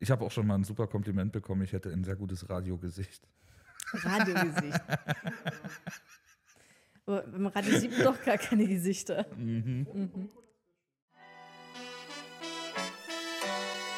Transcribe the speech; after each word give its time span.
Ich 0.00 0.10
habe 0.10 0.24
auch 0.24 0.30
schon 0.32 0.46
mal 0.46 0.54
ein 0.54 0.64
super 0.64 0.86
Kompliment 0.86 1.30
bekommen, 1.30 1.60
ich 1.62 1.74
hätte 1.74 1.92
ein 1.92 2.02
sehr 2.04 2.16
gutes 2.16 2.48
Radiogesicht. 2.48 3.22
Radiogesicht. 3.92 4.80
Aber 7.06 7.24
Im 7.24 7.46
Radio 7.46 7.78
sieht 7.78 7.92
man 7.92 8.04
doch 8.04 8.22
gar 8.24 8.38
keine 8.38 8.66
Gesichter. 8.66 9.26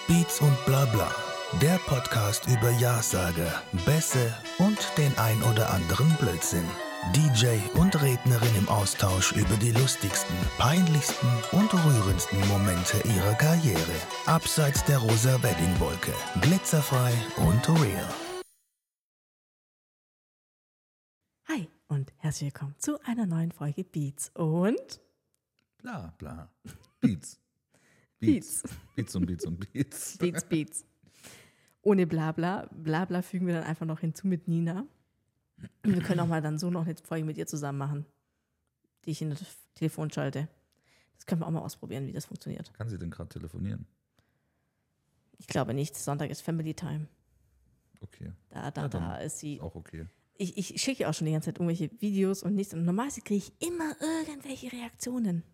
Beats 0.08 0.40
und 0.40 0.66
Blabla. 0.66 1.14
Der 1.60 1.78
Podcast 1.87 2.48
über 2.48 2.71
Ja-Sager, 2.80 3.62
Bässe 3.84 4.34
und 4.58 4.78
den 4.96 5.16
ein 5.19 5.40
oder 5.42 5.71
anderen 5.71 6.08
Blödsinn. 6.16 6.64
DJ 7.10 7.58
und 7.74 8.00
Rednerin 8.00 8.54
im 8.56 8.68
Austausch 8.68 9.32
über 9.32 9.56
die 9.56 9.72
lustigsten, 9.72 10.37
peinlichsten 10.56 11.28
und 11.50 11.74
rührendsten 11.74 12.38
Momente 12.46 12.96
ihrer 13.08 13.35
Karriere. 13.35 13.96
Abseits 14.26 14.85
der 14.85 14.98
rosa 14.98 15.42
Weddingwolke. 15.42 16.12
Glitzerfrei 16.41 17.12
und 17.38 17.68
real. 17.68 18.08
Hi 21.48 21.68
und 21.88 22.12
herzlich 22.18 22.54
willkommen 22.54 22.77
zu 22.78 23.05
einer 23.05 23.27
neuen 23.27 23.50
Folge 23.50 23.82
Beats 23.82 24.30
und 24.34 25.00
Bla, 25.78 26.14
bla. 26.16 26.48
Beats. 27.00 27.41
Beats. 28.20 28.62
Beats 28.94 29.16
und 29.16 29.27
Beats 29.27 29.44
und 29.44 29.72
Beats. 29.72 30.19
Beats, 30.19 30.44
Beats. 30.44 30.84
Ohne 31.82 32.06
Blabla. 32.06 32.69
Blabla 32.70 33.22
fügen 33.22 33.48
wir 33.48 33.55
dann 33.55 33.64
einfach 33.64 33.86
noch 33.86 33.98
hinzu 33.98 34.28
mit 34.28 34.46
Nina. 34.46 34.86
Wir 35.82 36.02
können 36.02 36.20
auch 36.20 36.26
mal 36.26 36.42
dann 36.42 36.58
so 36.58 36.70
noch 36.70 36.86
eine 36.86 36.94
Folge 36.96 37.24
mit 37.24 37.36
ihr 37.36 37.46
zusammen 37.46 37.78
machen, 37.78 38.06
die 39.04 39.10
ich 39.10 39.22
in 39.22 39.30
das 39.30 39.42
Telefon 39.74 40.10
schalte. 40.10 40.48
Das 41.16 41.26
können 41.26 41.40
wir 41.40 41.46
auch 41.46 41.50
mal 41.52 41.60
ausprobieren, 41.60 42.06
wie 42.06 42.12
das 42.12 42.26
funktioniert. 42.26 42.72
Kann 42.74 42.88
sie 42.88 42.98
denn 42.98 43.10
gerade 43.10 43.28
telefonieren? 43.28 43.86
Ich 45.38 45.46
glaube 45.46 45.74
nicht. 45.74 45.96
Sonntag 45.96 46.30
ist 46.30 46.40
Family 46.40 46.74
Time. 46.74 47.06
Okay. 48.00 48.32
Da, 48.50 48.70
da, 48.70 48.82
Ja, 48.82 48.88
da 48.88 49.16
ist 49.16 49.38
sie. 49.38 49.56
Ist 49.56 49.62
auch 49.62 49.74
okay. 49.74 50.06
Ich, 50.34 50.56
ich 50.56 50.82
schicke 50.82 51.08
auch 51.08 51.14
schon 51.14 51.27
die 51.27 51.32
ganze 51.32 51.46
Zeit 51.46 51.58
irgendwelche 51.58 51.91
Videos 52.00 52.42
und 52.42 52.54
nichts. 52.54 52.74
Und 52.74 52.84
normalerweise 52.84 53.20
kriege 53.20 53.44
ich 53.47 53.69
immer 53.69 53.94
irgendwelche 54.00 54.72
Reaktionen. 54.72 55.44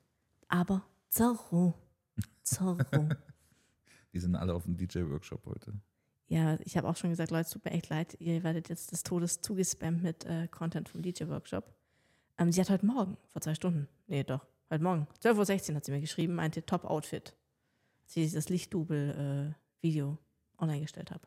Aber 0.48 0.84
Zorro. 1.10 1.74
Zorro. 2.42 2.78
Die 4.12 4.20
sind 4.20 4.36
alle 4.36 4.54
auf 4.54 4.64
dem 4.64 4.76
DJ-Workshop 4.76 5.44
heute. 5.46 5.74
Ja, 6.28 6.58
ich 6.60 6.76
habe 6.76 6.88
auch 6.88 6.96
schon 6.96 7.10
gesagt, 7.10 7.30
Leute, 7.30 7.46
es 7.46 7.50
tut 7.50 7.64
mir 7.64 7.70
echt 7.72 7.88
leid. 7.88 8.16
Ihr 8.20 8.42
werdet 8.44 8.68
jetzt 8.68 8.92
des 8.92 9.02
Todes 9.02 9.40
zugespammt 9.40 10.02
mit 10.02 10.24
äh, 10.26 10.46
Content 10.48 10.88
vom 10.88 11.02
DJ-Workshop. 11.02 11.72
Ähm, 12.36 12.52
sie 12.52 12.60
hat 12.60 12.70
heute 12.70 12.86
Morgen, 12.86 13.16
vor 13.28 13.40
zwei 13.40 13.54
Stunden, 13.54 13.88
nee, 14.06 14.24
doch, 14.24 14.46
heute 14.70 14.84
Morgen, 14.84 15.06
12.16 15.22 15.70
Uhr 15.70 15.76
hat 15.76 15.84
sie 15.86 15.92
mir 15.92 16.00
geschrieben, 16.00 16.34
meinte 16.34 16.64
Top-Outfit. 16.64 17.34
Als 18.04 18.16
ich 18.16 18.32
das 18.32 18.48
Lichtdubel-Video 18.48 20.18
online 20.58 20.82
gestellt 20.82 21.10
habe. 21.10 21.26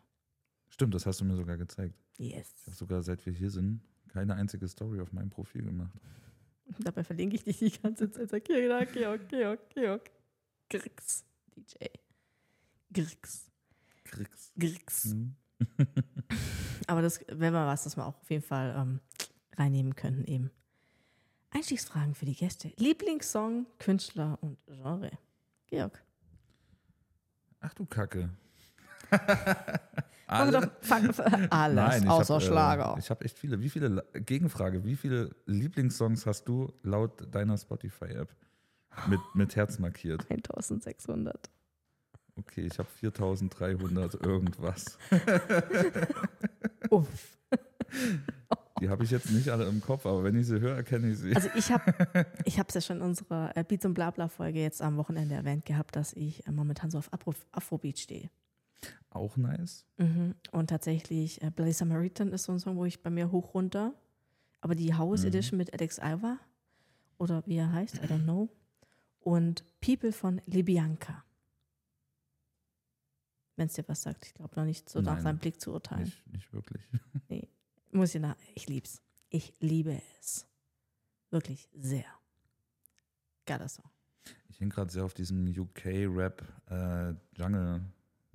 Stimmt, 0.69 0.93
das 0.93 1.05
hast 1.05 1.19
du 1.19 1.25
mir 1.25 1.35
sogar 1.35 1.57
gezeigt. 1.57 1.95
Yes. 2.17 2.53
Ich 2.61 2.67
habe 2.67 2.75
sogar, 2.75 3.03
seit 3.03 3.25
wir 3.25 3.33
hier 3.33 3.49
sind, 3.49 3.81
keine 4.07 4.35
einzige 4.35 4.67
Story 4.67 5.01
auf 5.01 5.11
meinem 5.11 5.29
Profil 5.29 5.63
gemacht. 5.63 5.93
Dabei 6.79 7.03
verlinke 7.03 7.35
ich 7.35 7.43
dich 7.43 7.59
die 7.59 7.71
ganze 7.71 8.09
Zeit. 8.11 8.29
Sag, 8.29 8.45
Georg, 8.45 8.93
Georg, 8.93 9.27
Georg, 9.29 9.69
Georg. 9.71 10.11
Grix, 10.69 11.25
DJ. 11.55 11.85
Grix, 12.93 13.50
Kriegs. 14.11 14.51
Grix. 14.57 15.03
Hm? 15.05 15.35
Aber 16.87 17.01
das 17.01 17.21
wäre 17.27 17.51
mal 17.51 17.67
was, 17.67 17.83
das 17.83 17.97
wir 17.97 18.05
auch 18.05 18.19
auf 18.19 18.29
jeden 18.29 18.43
Fall 18.43 18.75
ähm, 18.77 18.99
reinnehmen 19.57 19.95
könnten 19.95 20.25
eben. 20.25 20.51
Einstiegsfragen 21.51 22.15
für 22.15 22.25
die 22.25 22.35
Gäste. 22.35 22.71
Lieblingssong, 22.77 23.65
Künstler 23.79 24.37
und 24.41 24.57
Genre. 24.67 25.11
Georg. 25.67 26.01
Ach 27.59 27.73
du 27.73 27.85
Kacke. 27.85 28.29
Wir 30.31 30.51
doch 30.51 30.71
fang, 30.79 31.09
alles 31.49 31.75
Nein, 31.75 32.07
außer 32.07 32.35
hab, 32.35 32.41
Schlager. 32.41 32.93
Äh, 32.95 32.99
ich 32.99 33.09
habe 33.09 33.25
echt 33.25 33.37
viele. 33.37 33.59
Wie 33.59 33.69
viele, 33.69 34.05
Gegenfrage, 34.13 34.85
wie 34.85 34.95
viele 34.95 35.35
Lieblingssongs 35.45 36.25
hast 36.25 36.45
du 36.45 36.71
laut 36.83 37.33
deiner 37.35 37.57
Spotify-App 37.57 38.33
mit, 39.07 39.19
mit 39.33 39.55
Herz 39.57 39.77
markiert? 39.77 40.25
1600. 40.29 41.49
Okay, 42.37 42.61
ich 42.61 42.79
habe 42.79 42.89
4300 42.89 44.15
irgendwas. 44.25 44.97
Uff. 46.89 47.37
Die 48.79 48.89
habe 48.89 49.03
ich 49.03 49.11
jetzt 49.11 49.29
nicht 49.31 49.49
alle 49.49 49.65
im 49.65 49.81
Kopf, 49.81 50.05
aber 50.05 50.23
wenn 50.23 50.35
ich 50.39 50.47
sie 50.47 50.59
höre, 50.59 50.75
erkenne 50.75 51.11
ich 51.11 51.19
sie. 51.19 51.35
Also 51.35 51.49
ich 51.55 51.71
habe 51.71 51.93
ich 52.45 52.57
es 52.57 52.73
ja 52.73 52.81
schon 52.81 52.97
in 52.97 53.03
unserer 53.03 53.55
äh, 53.55 53.63
Beats 53.63 53.85
und 53.85 53.93
Blabla 53.93 54.27
Folge 54.27 54.59
jetzt 54.59 54.81
am 54.81 54.97
Wochenende 54.97 55.35
erwähnt 55.35 55.65
gehabt, 55.65 55.95
dass 55.95 56.13
ich 56.13 56.47
äh, 56.47 56.51
momentan 56.51 56.89
so 56.89 56.97
auf 56.97 57.13
Afro, 57.13 57.33
Afrobeat 57.51 57.99
stehe. 57.99 58.29
Auch 59.11 59.37
nice. 59.37 59.85
Mhm. 59.97 60.35
Und 60.51 60.69
tatsächlich, 60.69 61.41
äh, 61.43 61.51
Bloody 61.51 61.73
Samaritan 61.73 62.31
ist 62.31 62.45
so 62.45 62.53
ein 62.53 62.59
Song, 62.59 62.77
wo 62.77 62.85
ich 62.85 63.03
bei 63.03 63.09
mir 63.09 63.31
hoch 63.31 63.53
runter. 63.53 63.93
Aber 64.61 64.73
die 64.75 64.93
House 64.93 65.23
Edition 65.25 65.57
mit 65.57 65.73
Alex 65.73 65.99
Alva 65.99 66.37
oder 67.17 67.43
wie 67.45 67.57
er 67.57 67.71
heißt, 67.71 67.95
I 67.97 68.07
don't 68.07 68.23
know. 68.23 68.49
Und 69.19 69.63
People 69.79 70.11
von 70.11 70.41
Libianca. 70.45 71.23
Wenn 73.55 73.67
es 73.67 73.73
dir 73.73 73.87
was 73.87 74.01
sagt, 74.01 74.25
ich 74.25 74.33
glaube 74.33 74.55
noch 74.55 74.65
nicht 74.65 74.89
so 74.89 75.01
nach 75.01 75.15
Nein. 75.15 75.23
seinem 75.23 75.37
Blick 75.39 75.59
zu 75.61 75.71
urteilen. 75.73 76.03
Nicht, 76.03 76.27
nicht 76.27 76.53
wirklich. 76.53 76.81
Nee, 77.29 77.47
muss 77.91 78.15
ich 78.15 78.21
nach. 78.21 78.35
Ich 78.55 78.67
lieb's. 78.67 79.01
Ich 79.29 79.53
liebe 79.59 80.01
es. 80.19 80.47
Wirklich 81.29 81.69
sehr. 81.73 82.05
Geiler 83.45 83.67
Song. 83.69 83.89
Ich 84.49 84.59
hänge 84.59 84.71
gerade 84.71 84.91
sehr 84.91 85.03
auf 85.05 85.13
diesem 85.13 85.47
UK-Rap, 85.47 86.43
äh, 86.69 87.13
Jungle, 87.37 87.81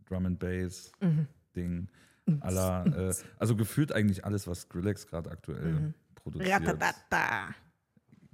Drum 0.07 0.27
and 0.27 0.39
Bass 0.39 0.93
Mhm. 1.01 1.27
Ding. 1.55 1.89
Aller, 2.41 2.87
äh, 3.11 3.15
also 3.39 3.55
gefühlt 3.57 3.93
eigentlich 3.93 4.25
alles, 4.25 4.47
was 4.47 4.63
Skrillex 4.63 5.07
gerade 5.07 5.31
aktuell 5.31 5.73
Mhm. 5.81 5.95
produziert. 6.15 6.51
Ratatata. 6.67 7.55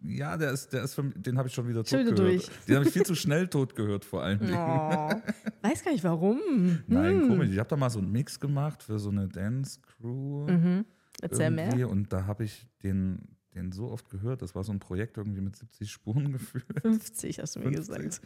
Ja, 0.04 0.36
der 0.36 0.50
ist, 0.52 0.72
der 0.72 0.82
ist 0.84 0.94
für, 0.94 1.04
den 1.04 1.38
habe 1.38 1.48
ich 1.48 1.54
schon 1.54 1.68
wieder 1.68 1.84
Schon 1.84 2.00
tot 2.00 2.06
wieder 2.06 2.16
gehört. 2.24 2.48
durch. 2.48 2.66
Den 2.66 2.76
habe 2.76 2.86
ich 2.86 2.92
viel 2.92 3.04
zu 3.06 3.14
schnell 3.14 3.48
tot 3.48 3.74
gehört, 3.76 4.04
vor 4.04 4.22
allen 4.22 4.40
Dingen. 4.40 4.52
Oh. 4.54 5.10
Weiß 5.62 5.84
gar 5.84 5.92
nicht 5.92 6.02
warum. 6.04 6.40
Nein, 6.88 7.20
Hm. 7.22 7.28
komisch. 7.28 7.50
Ich 7.50 7.58
habe 7.58 7.68
da 7.68 7.76
mal 7.76 7.90
so 7.90 7.98
einen 8.00 8.10
Mix 8.10 8.40
gemacht 8.40 8.82
für 8.82 8.98
so 8.98 9.10
eine 9.10 9.28
Dance-Crew. 9.28 10.46
Mhm. 10.48 10.84
Erzähl 11.20 11.52
irgendwie 11.56 11.76
mehr. 11.76 11.88
Und 11.90 12.12
da 12.12 12.26
habe 12.26 12.42
ich 12.44 12.68
den, 12.82 13.36
den 13.54 13.70
so 13.70 13.90
oft 13.90 14.10
gehört. 14.10 14.42
Das 14.42 14.54
war 14.54 14.64
so 14.64 14.72
ein 14.72 14.80
Projekt 14.80 15.18
irgendwie 15.18 15.40
mit 15.40 15.54
70 15.56 15.90
Spuren 15.92 16.32
gefühlt. 16.32 16.64
50 16.80 17.38
hast 17.38 17.54
du 17.56 17.60
mir 17.60 17.72
50. 17.72 17.96
gesagt. 17.96 18.20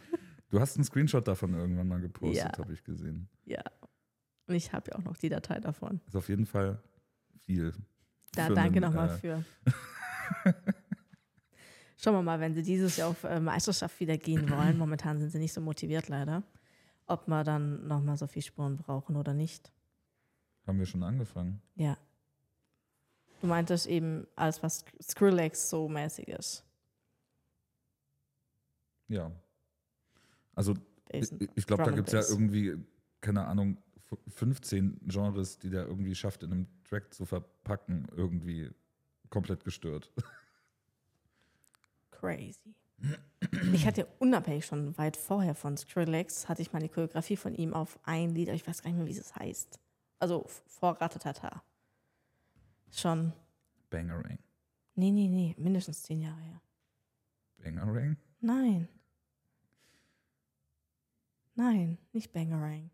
Du 0.49 0.59
hast 0.59 0.77
einen 0.77 0.85
Screenshot 0.85 1.27
davon 1.27 1.53
irgendwann 1.53 1.87
mal 1.89 1.99
gepostet, 1.99 2.37
Ja. 2.53 2.57
habe 2.57 2.73
ich 2.73 2.83
gesehen. 2.83 3.27
Ja. 3.45 3.61
Und 4.47 4.55
ich 4.55 4.71
habe 4.71 4.89
ja 4.91 4.97
auch 4.97 5.03
noch 5.03 5.17
die 5.17 5.27
Datei 5.29 5.59
davon. 5.59 5.99
Ist 6.07 6.15
auf 6.15 6.29
jeden 6.29 6.45
Fall 6.45 6.81
viel. 7.45 7.73
Da 8.33 8.49
danke 8.49 8.79
nochmal 8.79 9.09
äh, 9.09 9.17
für. 9.17 9.43
Schauen 11.97 12.13
wir 12.13 12.21
mal, 12.21 12.39
wenn 12.39 12.53
sie 12.53 12.61
dieses 12.61 12.97
Jahr 12.97 13.09
auf 13.09 13.23
äh, 13.23 13.39
Meisterschaft 13.39 13.99
wieder 13.99 14.17
gehen 14.17 14.49
wollen. 14.49 14.77
Momentan 14.77 15.17
sind 15.17 15.31
sie 15.31 15.39
nicht 15.39 15.53
so 15.53 15.61
motiviert 15.61 16.07
leider. 16.09 16.43
Ob 17.07 17.27
wir 17.27 17.43
dann 17.43 17.87
nochmal 17.87 18.17
so 18.17 18.27
viel 18.27 18.41
Spuren 18.43 18.77
brauchen 18.77 19.15
oder 19.15 19.33
nicht. 19.33 19.71
Haben 20.67 20.79
wir 20.79 20.85
schon 20.85 21.03
angefangen. 21.03 21.61
Ja. 21.75 21.97
Du 23.41 23.47
meintest 23.47 23.87
eben 23.87 24.27
alles, 24.35 24.61
was 24.61 24.83
Skrillex 25.01 25.69
so 25.69 25.87
mäßig 25.87 26.27
ist. 26.27 26.63
Ja. 29.07 29.31
Also 30.53 30.73
ich, 31.09 31.31
ich 31.55 31.65
glaube, 31.65 31.83
da 31.83 31.91
gibt 31.91 32.11
es 32.11 32.13
ja 32.13 32.21
irgendwie, 32.29 32.75
keine 33.21 33.45
Ahnung, 33.45 33.77
f- 34.11 34.17
15 34.33 34.99
Genres, 35.07 35.57
die 35.59 35.69
der 35.69 35.85
irgendwie 35.85 36.15
schafft, 36.15 36.43
in 36.43 36.51
einem 36.51 36.67
Track 36.83 37.13
zu 37.13 37.25
verpacken, 37.25 38.07
irgendwie 38.15 38.69
komplett 39.29 39.63
gestört. 39.63 40.11
Crazy. 42.19 42.75
Ich 43.73 43.85
hatte 43.85 44.07
unabhängig 44.19 44.65
schon 44.65 44.97
weit 44.97 45.15
vorher 45.17 45.53
von 45.53 45.77
Skrillex, 45.77 46.49
hatte 46.49 46.63
ich 46.63 46.73
mal 46.73 46.79
die 46.79 46.89
Choreografie 46.89 47.37
von 47.37 47.53
ihm 47.53 47.73
auf 47.73 47.99
ein 48.03 48.31
Lied, 48.33 48.47
aber 48.49 48.55
ich 48.55 48.65
weiß 48.67 48.81
gar 48.81 48.89
nicht 48.89 48.97
mehr, 48.97 49.07
wie 49.07 49.17
es 49.17 49.35
heißt. 49.35 49.79
Also 50.19 50.45
vor 50.65 50.99
Ratatata. 50.99 51.61
Schon, 52.89 53.33
Bangerang. 53.91 54.39
nee, 54.95 55.11
nee, 55.11 55.27
nee, 55.27 55.53
mindestens 55.59 56.01
zehn 56.01 56.21
Jahre 56.21 56.41
her. 56.41 56.61
Bangerang? 57.59 58.17
Nein. 58.41 58.87
Nein, 61.53 61.97
nicht 62.13 62.31
Bangarang. 62.33 62.89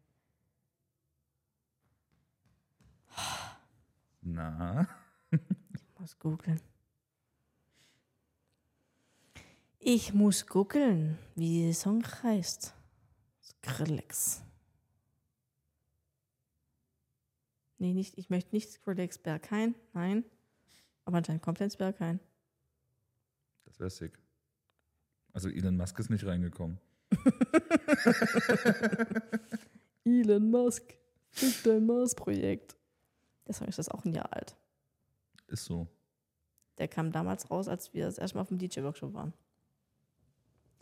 Na, 4.21 4.88
Ich 5.31 6.00
muss 6.00 6.18
googeln. 6.19 6.59
Ich 9.85 10.13
muss 10.13 10.47
googeln, 10.47 11.18
wie 11.35 11.65
der 11.65 11.74
Song 11.74 12.06
heißt. 12.24 12.74
Skrillex. 13.41 14.41
Nee, 17.80 17.94
nicht, 17.94 18.18
ich 18.18 18.30
möchte 18.30 18.56
nicht 18.56 18.71
Skrillex 18.71 19.18
Berghain, 19.18 19.75
nein. 19.91 20.24
Aber 21.03 21.18
anscheinend 21.18 21.44
kommt 21.44 21.59
ins 21.59 21.75
Berghain. 21.75 22.21
das 23.65 23.77
wäre 23.77 23.89
sick. 23.89 24.18
Also 25.33 25.50
Elon 25.50 25.75
Musk 25.75 26.00
ist 26.00 26.09
nicht 26.09 26.25
reingekommen. 26.25 26.79
Elon 30.06 30.50
Musk 30.50 30.94
Dein 31.65 31.86
Mars-Projekt. 31.86 32.77
Der 33.47 33.53
Song 33.53 33.68
ist 33.68 33.79
das 33.79 33.89
auch 33.89 34.06
ein 34.06 34.13
Jahr 34.13 34.31
alt. 34.31 34.56
Ist 35.47 35.65
so. 35.65 35.88
Der 36.77 36.88
kam 36.88 37.12
damals 37.12 37.51
raus, 37.51 37.68
als 37.68 37.94
wir 37.94 38.06
das 38.06 38.18
erste 38.18 38.38
Mal 38.38 38.44
auf 38.44 38.47
dem 38.47 38.59
DJ-Workshop 38.59 39.13
waren. 39.13 39.33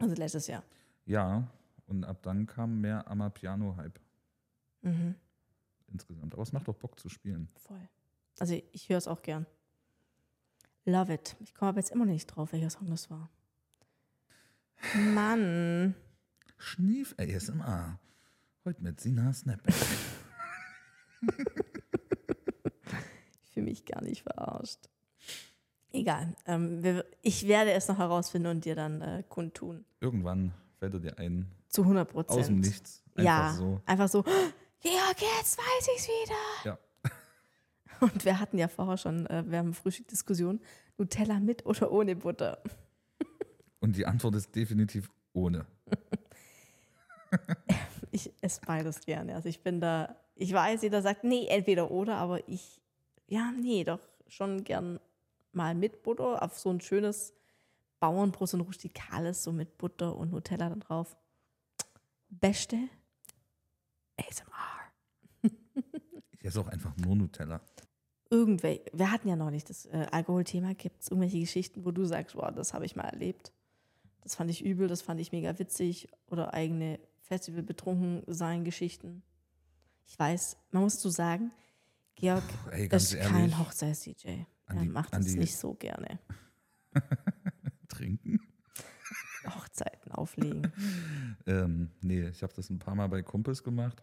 Also 0.02 0.16
letztes 0.16 0.48
Jahr. 0.48 0.64
Ja, 1.06 1.48
und 1.88 2.04
ab 2.04 2.22
dann 2.24 2.46
kam 2.48 2.82
mehr 2.82 3.08
Amapiano-Hype 3.08 4.00
Mhm. 4.84 5.16
insgesamt. 5.88 6.34
Aber 6.34 6.42
es 6.44 6.52
macht 6.54 6.68
doch 6.68 6.76
Bock 6.76 7.00
zu 7.00 7.08
spielen. 7.10 7.48
Voll. 7.56 7.88
Also 8.40 8.60
ich 8.72 8.90
höre 8.90 8.98
es 8.98 9.08
auch 9.08 9.22
gern. 9.22 9.46
Love 10.86 11.14
it. 11.14 11.36
Ich 11.42 11.54
komme 11.54 11.70
aber 11.70 11.80
jetzt 11.80 11.92
immer 11.92 12.06
noch 12.06 12.14
nicht 12.14 12.26
drauf, 12.28 12.52
welcher 12.54 12.70
Song 12.72 12.90
das 12.90 13.10
war. 13.12 13.30
Mann. 15.14 15.94
Schnief 16.58 17.14
ASMR. 17.20 18.00
Heute 18.66 18.82
mit 18.82 19.00
Sina 19.00 19.32
Snapback. 19.34 19.76
Ich 23.44 23.54
fühle 23.54 23.66
mich 23.66 23.86
gar 23.86 24.02
nicht 24.02 24.24
verarscht. 24.24 24.90
Egal. 25.94 26.34
Ähm, 26.46 26.84
wir, 26.84 27.06
ich 27.22 27.48
werde 27.48 27.72
es 27.72 27.88
noch 27.88 27.98
herausfinden 27.98 28.48
und 28.48 28.66
dir 28.66 28.76
dann 28.76 29.02
äh, 29.02 29.24
kundtun. 29.28 29.86
Irgendwann 30.00 30.54
fällt 30.80 30.94
er 30.94 31.00
dir 31.00 31.20
ein. 31.20 31.52
Zu 31.68 31.82
100 31.84 32.10
Prozent. 32.10 32.40
Aus 32.40 32.48
dem 32.48 32.60
Nichts. 32.60 33.04
Einfach 33.16 33.24
ja, 33.24 33.54
so. 33.54 33.82
einfach 33.86 34.08
so. 34.08 34.24
Georg, 34.24 35.22
jetzt 35.38 35.58
weiß 35.58 35.90
ich's 35.96 36.08
wieder. 36.08 36.36
Ja. 36.64 36.78
Und 38.00 38.26
wir 38.26 38.40
hatten 38.40 38.58
ja 38.58 38.68
vorher 38.68 38.98
schon, 38.98 39.26
äh, 39.28 39.44
wir 39.46 39.60
haben 39.60 39.74
Frühstück-Diskussion, 39.74 40.60
Nutella 40.98 41.40
mit 41.40 41.66
oder 41.66 41.92
ohne 41.92 42.16
Butter. 42.16 42.62
Und 43.80 43.96
die 43.96 44.06
Antwort 44.06 44.36
ist 44.36 44.56
definitiv 44.56 45.10
ohne. 45.34 45.66
Ich 48.14 48.30
esse 48.42 48.60
beides 48.68 49.00
gerne. 49.06 49.36
Also 49.36 49.48
ich 49.48 49.64
bin 49.64 49.80
da, 49.80 50.18
ich 50.36 50.52
weiß, 50.52 50.82
jeder 50.82 51.02
sagt, 51.02 51.24
nee, 51.24 51.48
entweder 51.48 51.92
oder, 51.92 52.18
aber 52.18 52.46
ich, 52.50 52.82
ja, 53.28 53.54
nee, 53.54 53.86
doch 53.86 54.02
schon 54.28 54.66
gern 54.66 55.00
mal 55.54 55.76
mit 55.76 56.04
Butter 56.04 56.42
auf 56.42 56.58
so 56.60 56.70
ein 56.70 56.82
schönes 56.82 57.34
Bauernbrot, 58.00 58.50
so 58.50 58.58
ein 58.58 58.62
rustikales, 58.62 59.44
so 59.44 59.52
mit 59.52 59.78
Butter 59.78 60.16
und 60.16 60.32
Nutella 60.32 60.70
dann 60.70 60.80
drauf. 60.80 61.16
Beste 62.30 62.78
ASMR. 64.18 64.82
Ich 66.32 66.46
esse 66.46 66.60
auch 66.60 66.68
einfach 66.68 66.96
nur 66.98 67.16
Nutella. 67.16 67.62
Irgendwelche, 68.32 68.86
wir 68.94 69.12
hatten 69.12 69.28
ja 69.28 69.36
noch 69.36 69.52
nicht 69.52 69.70
das 69.70 69.86
äh, 69.86 70.08
Alkoholthema. 70.12 70.74
Gibt 70.74 71.02
es 71.02 71.10
irgendwelche 71.10 71.40
Geschichten, 71.40 71.86
wo 71.86 71.92
du 71.92 72.06
sagst, 72.06 72.36
wow, 72.36 72.52
das 72.52 72.74
habe 72.74 72.86
ich 72.86 72.96
mal 72.96 73.04
erlebt? 73.04 73.52
Das 74.22 74.36
fand 74.36 74.50
ich 74.50 74.64
übel, 74.64 74.88
das 74.88 75.02
fand 75.02 75.20
ich 75.20 75.32
mega 75.32 75.60
witzig. 75.60 76.08
Oder 76.28 76.54
eigene 76.54 77.00
Festival 77.20 77.62
betrunken 77.62 78.24
sein 78.26 78.64
Geschichten. 78.64 79.22
Ich 80.08 80.18
weiß, 80.18 80.58
man 80.72 80.84
muss 80.84 81.00
zu 81.00 81.10
sagen, 81.10 81.52
Georg 82.16 82.44
Ey, 82.72 82.88
ganz 82.88 83.04
ist 83.04 83.14
ehrlich, 83.14 83.32
kein 83.32 83.60
Hochzeits-DJ. 83.60 84.46
An 84.72 84.78
Er 84.78 84.84
die- 84.84 84.90
macht 84.90 85.14
an 85.14 85.22
das 85.22 85.32
die- 85.32 85.40
nicht 85.40 85.56
so 85.58 85.74
gerne. 85.74 86.20
trinken. 87.88 88.40
Hochzeiten 89.48 90.12
auflegen. 90.12 90.72
Ähm, 91.48 91.90
nee, 92.02 92.28
ich 92.28 92.44
habe 92.44 92.54
das 92.56 92.70
ein 92.70 92.80
paar 92.80 92.96
Mal 92.96 93.08
bei 93.08 93.22
Kumpels 93.22 93.64
gemacht. 93.64 94.02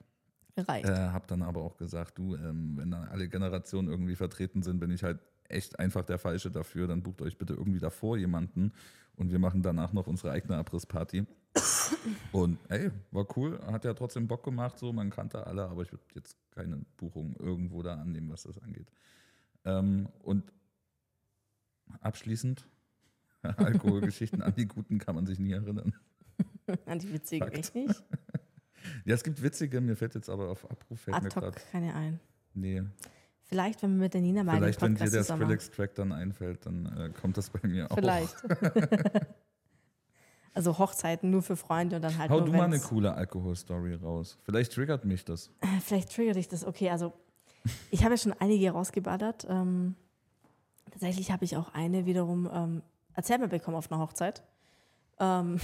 Reicht. 0.57 0.89
Äh, 0.89 0.93
habe 1.11 1.27
dann 1.29 1.43
aber 1.43 1.63
auch 1.63 1.77
gesagt, 1.77 2.19
du, 2.19 2.35
ähm, 2.35 2.77
wenn 2.77 2.91
da 2.91 3.05
alle 3.05 3.29
Generationen 3.29 3.89
irgendwie 3.89 4.17
vertreten 4.17 4.63
sind, 4.63 4.81
bin 4.81 4.91
ich 4.91 5.05
halt 5.05 5.21
echt 5.49 5.79
einfach 5.79 6.05
der 6.05 6.19
Falsche 6.19 6.51
dafür. 6.51 6.89
Dann 6.89 7.03
bucht 7.03 7.23
euch 7.23 7.39
bitte 7.39 7.55
irgendwie 7.55 7.79
davor 7.79 8.17
jemanden 8.17 8.73
und 9.17 9.31
wir 9.31 9.39
machen 9.39 9.63
danach 9.63 9.93
noch 9.93 10.09
unsere 10.09 10.33
eigene 10.33 10.57
Abrissparty. 10.57 11.25
Und 12.33 12.59
ey, 12.69 12.91
war 13.13 13.27
cool, 13.37 13.61
hat 13.67 13.85
ja 13.85 13.95
trotzdem 13.95 14.27
Bock 14.27 14.43
gemacht, 14.45 14.79
so 14.79 14.93
man 14.93 15.11
kannte 15.11 15.47
alle, 15.47 15.65
aber 15.69 15.83
ich 15.83 15.93
würde 15.93 16.03
jetzt 16.15 16.37
keine 16.51 16.85
Buchung 16.97 17.37
irgendwo 17.39 17.83
da 17.83 17.95
annehmen, 17.95 18.29
was 18.31 18.43
das 18.43 18.59
angeht. 18.59 18.91
Ähm, 19.65 20.09
und 20.23 20.53
abschließend, 22.01 22.67
Alkoholgeschichten 23.43 24.43
an 24.43 24.55
die 24.55 24.67
guten 24.67 24.99
kann 24.99 25.15
man 25.15 25.27
sich 25.27 25.39
nie 25.39 25.53
erinnern. 25.53 25.95
An 26.87 26.99
die 26.99 27.13
witzige 27.13 27.45
Fakt. 27.47 27.59
echt 27.59 27.75
nicht. 27.75 28.03
Ja, 29.05 29.15
es 29.17 29.25
gibt 29.25 29.43
witzige, 29.43 29.81
mir 29.81 29.97
fällt 29.97 30.15
jetzt 30.15 30.31
aber 30.31 30.49
auf 30.51 30.65
Abruf 30.71 31.01
fällt 31.01 31.21
mir 31.21 31.27
Ad 31.27 31.35
hoc 31.35 31.43
gerade. 31.43 31.61
keine 31.73 31.95
ein. 31.95 32.21
Nee, 32.55 32.83
Vielleicht, 33.43 33.83
wenn 33.83 33.95
wir 33.97 34.03
mit 34.05 34.15
der 34.15 34.21
Nina 34.21 34.45
mal 34.45 34.57
vielleicht, 34.57 34.81
den 34.81 34.89
wenn 34.89 34.95
dir 34.95 34.99
Podcast 35.05 35.31
der. 35.31 35.37
Skrillex-Track 35.37 35.95
dann 35.95 36.13
einfällt, 36.13 36.65
dann 36.65 36.87
äh, 36.87 37.11
kommt 37.19 37.37
das 37.37 37.51
bei 37.51 37.67
mir 37.67 37.91
auch. 37.91 37.95
Vielleicht. 37.97 38.37
also 40.55 40.79
Hochzeiten 40.79 41.31
nur 41.31 41.43
für 41.43 41.57
Freunde 41.57 41.97
und 41.97 42.03
dann 42.03 42.19
halt 42.19 42.31
Hau 42.31 42.39
nur 42.39 42.47
du 42.47 42.53
mal 42.53 42.65
eine 42.65 42.79
coole 42.79 43.13
Alkoholstory 43.15 43.95
raus. 43.95 44.39
Vielleicht 44.43 44.73
triggert 44.73 45.05
mich 45.05 45.25
das. 45.25 45.51
Äh, 45.61 45.81
Vielleicht 45.83 46.15
triggert 46.15 46.37
dich 46.37 46.49
das. 46.49 46.65
Okay, 46.65 46.91
also 46.91 47.13
ich 47.91 48.05
habe 48.05 48.15
ja 48.15 48.19
schon 48.19 48.35
einige 48.35 48.71
rausgeballert. 48.71 49.47
Ähm, 49.49 49.97
tatsächlich 50.99 51.31
habe 51.31 51.45
ich 51.45 51.57
auch 51.57 51.73
eine 51.75 52.07
wiederum 52.07 52.51
ähm, 52.53 52.83
erzählt 53.15 53.41
mir 53.41 53.49
bekommen 53.49 53.77
auf 53.77 53.91
einer 53.91 54.01
Hochzeit. 54.01 54.43
Ähm, 55.21 55.61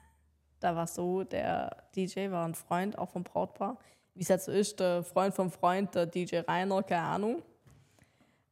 da 0.60 0.74
war 0.74 0.84
es 0.84 0.94
so, 0.94 1.22
der 1.24 1.84
DJ 1.94 2.30
war 2.30 2.46
ein 2.46 2.54
Freund 2.54 2.96
auch 2.98 3.10
vom 3.10 3.22
Brautpaar. 3.22 3.78
Wie 4.14 4.22
es 4.22 4.30
halt 4.30 4.42
so 4.42 4.52
ist, 4.52 4.80
der 4.80 5.02
Freund 5.02 5.34
vom 5.34 5.50
Freund, 5.50 5.94
der 5.94 6.06
DJ 6.06 6.38
Rainer, 6.38 6.82
keine 6.82 7.02
Ahnung, 7.02 7.42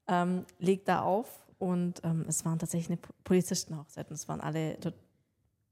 ähm, 0.07 0.45
legt 0.59 0.87
da 0.89 1.03
auf 1.03 1.47
und 1.59 2.03
ähm, 2.05 2.25
es 2.29 2.45
waren 2.45 2.59
tatsächlich 2.59 2.89
eine 2.91 2.97
Po- 2.99 3.13
Polizistenhochzeit 3.25 4.09
und 4.09 4.15
es 4.15 4.29
waren 4.29 4.41
alle, 4.41 4.79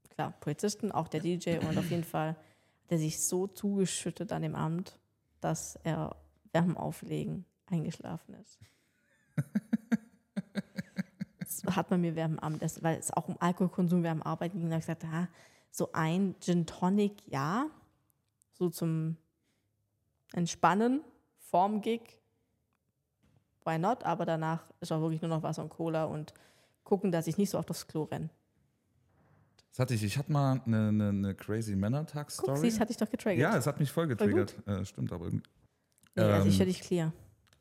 klar, 0.09 0.33
Polizisten, 0.39 0.91
auch 0.91 1.07
der 1.07 1.21
DJ 1.21 1.57
und 1.59 1.77
auf 1.77 1.89
jeden 1.89 2.03
Fall 2.03 2.29
hat 2.29 2.37
er 2.89 2.97
sich 2.97 3.21
so 3.21 3.47
zugeschüttet 3.47 4.31
an 4.31 4.41
dem 4.41 4.55
Abend, 4.55 4.97
dass 5.39 5.77
er 5.83 6.15
während 6.51 6.69
dem 6.71 6.77
Auflegen 6.77 7.45
eingeschlafen 7.67 8.35
ist. 8.35 8.59
das 11.65 11.75
hat 11.75 11.89
man 11.89 12.01
mir 12.01 12.15
während 12.15 12.35
dem 12.35 12.39
Abendessen, 12.39 12.83
weil 12.83 12.97
es 12.97 13.11
auch 13.11 13.27
um 13.27 13.35
Alkoholkonsum 13.39 14.03
während 14.03 14.21
dem 14.21 14.27
Arbeiten 14.27 14.59
ging, 14.59 14.69
da 14.69 14.77
gesagt, 14.77 15.03
ah, 15.05 15.27
so 15.71 15.89
ein 15.93 16.35
Gin 16.39 16.65
Tonic, 16.65 17.27
ja, 17.27 17.67
so 18.53 18.69
zum 18.69 19.17
Entspannen, 20.33 21.01
vorm 21.37 21.81
Gig, 21.81 22.01
why 23.63 23.77
not, 23.77 24.03
aber 24.03 24.25
danach 24.25 24.63
ist 24.79 24.91
auch 24.91 25.01
wirklich 25.01 25.21
nur 25.21 25.29
noch 25.29 25.43
Wasser 25.43 25.63
und 25.63 25.69
Cola 25.69 26.05
und 26.05 26.33
gucken, 26.83 27.11
dass 27.11 27.27
ich 27.27 27.37
nicht 27.37 27.49
so 27.49 27.57
oft 27.57 27.69
aufs 27.69 27.87
Klo 27.87 28.03
renne. 28.03 28.29
Das 29.71 29.79
hatte 29.79 29.93
ich, 29.93 30.03
ich 30.03 30.17
hatte 30.17 30.31
mal 30.31 30.61
eine, 30.65 30.87
eine, 30.87 31.09
eine 31.09 31.35
crazy 31.35 31.75
Männertag-Story. 31.75 32.57
siehst, 32.57 32.79
hatte 32.79 32.91
ich 32.91 32.97
doch 32.97 33.09
getriggert. 33.09 33.39
Ja, 33.39 33.55
es 33.57 33.67
hat 33.67 33.79
mich 33.79 33.91
voll 33.91 34.05
Voll 34.05 34.15
getriggert. 34.15 34.55
Äh, 34.67 34.83
stimmt, 34.85 35.11
aber 35.11 35.25
irgendwie. 35.25 35.47
nee, 36.15 36.23
also 36.23 36.47
ich 36.47 36.55
ähm, 36.55 36.59
höre 36.59 36.65
dich 36.65 36.81
clear. 36.81 37.13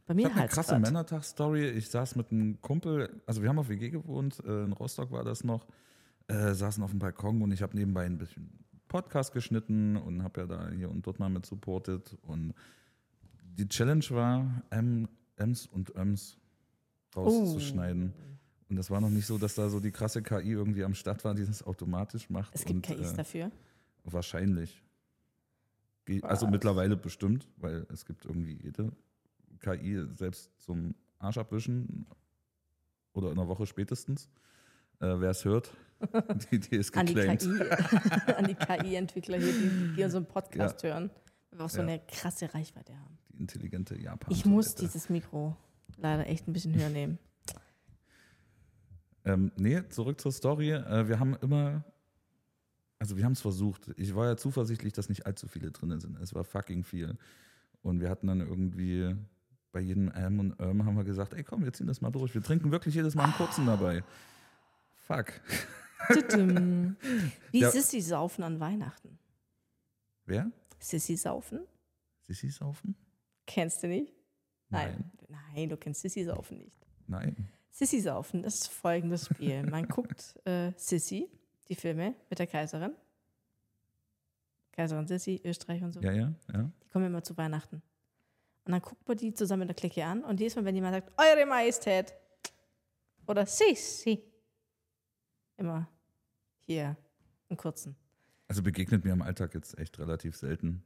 Bei 0.06 0.14
Ich 0.14 0.16
mir 0.16 0.28
hatte 0.28 0.38
eine 0.38 0.48
krasse 0.48 0.78
Männertag-Story. 0.78 1.68
Ich 1.70 1.90
saß 1.90 2.14
mit 2.14 2.30
einem 2.30 2.60
Kumpel, 2.60 3.20
also 3.26 3.42
wir 3.42 3.48
haben 3.48 3.58
auf 3.58 3.68
WG 3.68 3.90
gewohnt, 3.90 4.40
äh, 4.44 4.64
in 4.64 4.72
Rostock 4.72 5.10
war 5.10 5.24
das 5.24 5.42
noch, 5.42 5.66
äh, 6.28 6.54
saßen 6.54 6.82
auf 6.82 6.90
dem 6.90 7.00
Balkon 7.00 7.42
und 7.42 7.50
ich 7.50 7.60
habe 7.62 7.76
nebenbei 7.76 8.04
ein 8.04 8.16
bisschen 8.16 8.64
Podcast 8.86 9.32
geschnitten 9.32 9.96
und 9.96 10.22
habe 10.22 10.42
ja 10.42 10.46
da 10.46 10.70
hier 10.70 10.90
und 10.90 11.04
dort 11.04 11.18
mal 11.18 11.28
mit 11.28 11.44
supportet. 11.44 12.16
Und 12.22 12.54
die 13.58 13.68
Challenge 13.68 14.04
war, 14.10 14.62
M, 14.70 15.08
Ms 15.36 15.66
und 15.66 15.94
Öms 15.96 16.38
rauszuschneiden. 17.16 18.12
Oh. 18.16 18.22
Und 18.68 18.76
das 18.76 18.90
war 18.90 19.00
noch 19.00 19.10
nicht 19.10 19.26
so, 19.26 19.38
dass 19.38 19.56
da 19.56 19.68
so 19.68 19.80
die 19.80 19.90
krasse 19.90 20.22
KI 20.22 20.52
irgendwie 20.52 20.84
am 20.84 20.94
Start 20.94 21.24
war, 21.24 21.34
die 21.34 21.44
das 21.44 21.64
automatisch 21.64 22.30
macht. 22.30 22.54
Es 22.54 22.64
gibt 22.64 22.88
und, 22.88 22.96
KIs 22.96 23.12
äh, 23.12 23.16
dafür. 23.16 23.50
Wahrscheinlich. 24.04 24.82
Also 26.22 26.46
Was? 26.46 26.52
mittlerweile 26.52 26.96
bestimmt, 26.96 27.48
weil 27.56 27.86
es 27.92 28.04
gibt 28.04 28.24
irgendwie 28.24 28.54
jede 28.62 28.92
KI 29.60 30.06
selbst 30.14 30.50
zum 30.60 30.94
Arsch 31.18 31.38
abwischen 31.38 32.06
oder 33.12 33.30
in 33.30 33.38
einer 33.38 33.48
Woche 33.48 33.66
spätestens. 33.66 34.28
Äh, 35.00 35.06
Wer 35.20 35.30
es 35.30 35.44
hört, 35.44 35.70
die, 36.50 36.58
die 36.60 36.76
ist 36.76 36.96
An 36.96 37.06
die 37.06 37.14
geclaimed. 37.14 37.40
KI, 37.40 38.32
an 38.34 38.44
die 38.46 38.54
KI-Entwickler 38.54 39.38
hier, 39.38 39.52
die, 39.52 39.94
die 39.96 40.04
unseren 40.04 40.26
Podcast 40.26 40.82
hören, 40.82 41.10
weil 41.50 41.58
wir 41.60 41.64
auch 41.66 41.70
so 41.70 41.78
Ja. 41.78 41.84
eine 41.84 42.00
krasse 42.06 42.52
Reichweite 42.54 42.94
haben. 42.98 43.18
Die 43.32 43.38
intelligente 43.40 43.98
Japan. 44.00 44.32
Ich 44.32 44.44
muss 44.46 44.74
dieses 44.74 45.08
Mikro 45.10 45.56
leider 45.96 46.26
echt 46.26 46.48
ein 46.48 46.52
bisschen 46.52 46.74
höher 46.74 46.88
nehmen. 46.90 47.18
Ähm, 49.24 49.50
nee, 49.56 49.82
zurück 49.88 50.20
zur 50.20 50.32
Story. 50.32 50.70
Äh, 50.72 51.08
wir 51.08 51.18
haben 51.18 51.34
immer, 51.36 51.84
also 52.98 53.16
wir 53.16 53.24
haben 53.24 53.32
es 53.32 53.40
versucht. 53.40 53.90
Ich 53.96 54.14
war 54.14 54.26
ja 54.26 54.36
zuversichtlich, 54.36 54.92
dass 54.92 55.08
nicht 55.08 55.26
allzu 55.26 55.48
viele 55.48 55.70
drin 55.72 55.98
sind. 55.98 56.18
Es 56.20 56.34
war 56.34 56.44
fucking 56.44 56.84
viel. 56.84 57.18
Und 57.82 58.00
wir 58.00 58.08
hatten 58.08 58.26
dann 58.28 58.40
irgendwie 58.40 59.14
bei 59.76 59.82
jedem 59.82 60.10
M 60.12 60.40
und 60.40 60.58
Öm 60.58 60.86
haben 60.86 60.96
wir 60.96 61.04
gesagt, 61.04 61.34
ey 61.34 61.44
komm, 61.44 61.62
wir 61.62 61.70
ziehen 61.70 61.86
das 61.86 62.00
mal 62.00 62.10
durch. 62.10 62.32
Wir 62.32 62.42
trinken 62.42 62.72
wirklich 62.72 62.94
jedes 62.94 63.14
Mal 63.14 63.24
einen 63.24 63.34
kurzen 63.34 63.66
dabei. 63.66 64.02
Fuck. 65.06 65.34
Wie 67.52 67.58
Ja. 67.60 67.70
Sissy 67.70 68.00
saufen 68.00 68.42
an 68.42 68.58
Weihnachten. 68.58 69.18
Wer? 70.24 70.50
Sissy 70.78 71.14
saufen? 71.14 71.60
Sissi 72.22 72.48
saufen? 72.48 72.96
Kennst 73.46 73.82
du 73.82 73.88
nicht? 73.88 74.14
Nein. 74.70 75.12
Nein, 75.28 75.68
du 75.68 75.76
kennst 75.76 76.00
Sissy 76.00 76.24
saufen 76.24 76.56
nicht. 76.56 76.86
Nein. 77.06 77.36
Sissy 77.70 78.00
saufen 78.00 78.44
ist 78.44 78.68
folgendes 78.68 79.26
Spiel. 79.26 79.62
Man 79.64 79.88
guckt 79.88 80.40
äh, 80.46 80.72
Sissy, 80.78 81.28
die 81.68 81.74
Filme 81.74 82.14
mit 82.30 82.38
der 82.38 82.46
Kaiserin. 82.46 82.94
Kaiserin 84.72 85.06
Sissy, 85.06 85.38
Österreich 85.44 85.82
und 85.82 85.92
so. 85.92 86.00
Ja, 86.00 86.12
ja, 86.12 86.32
ja. 86.50 86.70
Die 86.82 86.88
kommen 86.88 87.04
immer 87.04 87.22
zu 87.22 87.36
Weihnachten. 87.36 87.82
Und 88.66 88.72
dann 88.72 88.82
guckt 88.82 89.06
man 89.06 89.16
die 89.16 89.32
zusammen 89.32 89.62
in 89.62 89.68
der 89.68 89.76
Clique 89.76 90.04
an 90.04 90.24
und 90.24 90.40
jedes 90.40 90.56
Mal, 90.56 90.64
wenn 90.64 90.74
jemand 90.74 90.94
sagt, 90.94 91.12
Eure 91.16 91.46
Majestät 91.46 92.12
oder 93.28 93.46
Si, 93.46 93.76
Si, 93.76 94.20
immer 95.56 95.88
hier 96.66 96.96
einen 97.48 97.56
kurzen. 97.56 97.94
Also 98.48 98.64
begegnet 98.64 99.04
mir 99.04 99.12
im 99.12 99.22
Alltag 99.22 99.54
jetzt 99.54 99.78
echt 99.78 99.98
relativ 100.00 100.36
selten. 100.36 100.82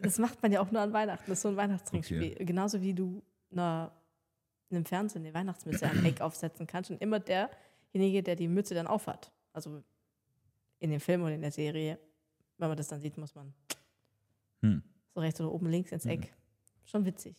Das 0.00 0.18
macht 0.18 0.42
man 0.42 0.50
ja 0.50 0.60
auch 0.60 0.70
nur 0.72 0.80
an 0.80 0.92
Weihnachten. 0.92 1.24
Das 1.28 1.38
ist 1.38 1.42
so 1.42 1.48
ein 1.48 1.56
Weihnachtstrinkspiel. 1.56 2.44
Genauso 2.44 2.82
wie 2.82 2.94
du 2.94 3.22
einer, 3.52 3.92
einem 4.70 4.84
Fernsehen 4.84 5.24
eine 5.24 5.32
Weihnachtsmütze 5.32 5.88
am 5.88 6.04
Eck 6.04 6.20
aufsetzen 6.20 6.66
kannst 6.66 6.90
und 6.90 7.00
immer 7.00 7.20
derjenige, 7.20 8.22
der 8.22 8.34
die 8.34 8.48
Mütze 8.48 8.74
dann 8.74 8.88
aufhat. 8.88 9.30
Also 9.52 9.82
in 10.80 10.90
dem 10.90 11.00
Film 11.00 11.22
oder 11.22 11.34
in 11.34 11.42
der 11.42 11.52
Serie, 11.52 11.98
wenn 12.58 12.68
man 12.68 12.76
das 12.76 12.88
dann 12.88 13.00
sieht, 13.00 13.16
muss 13.16 13.34
man 13.34 13.54
Hm. 14.62 14.82
so 15.14 15.20
rechts 15.20 15.40
oder 15.40 15.52
oben 15.52 15.66
links 15.68 15.92
ins 15.92 16.06
Eck. 16.06 16.34
Schon 16.84 17.04
witzig. 17.04 17.36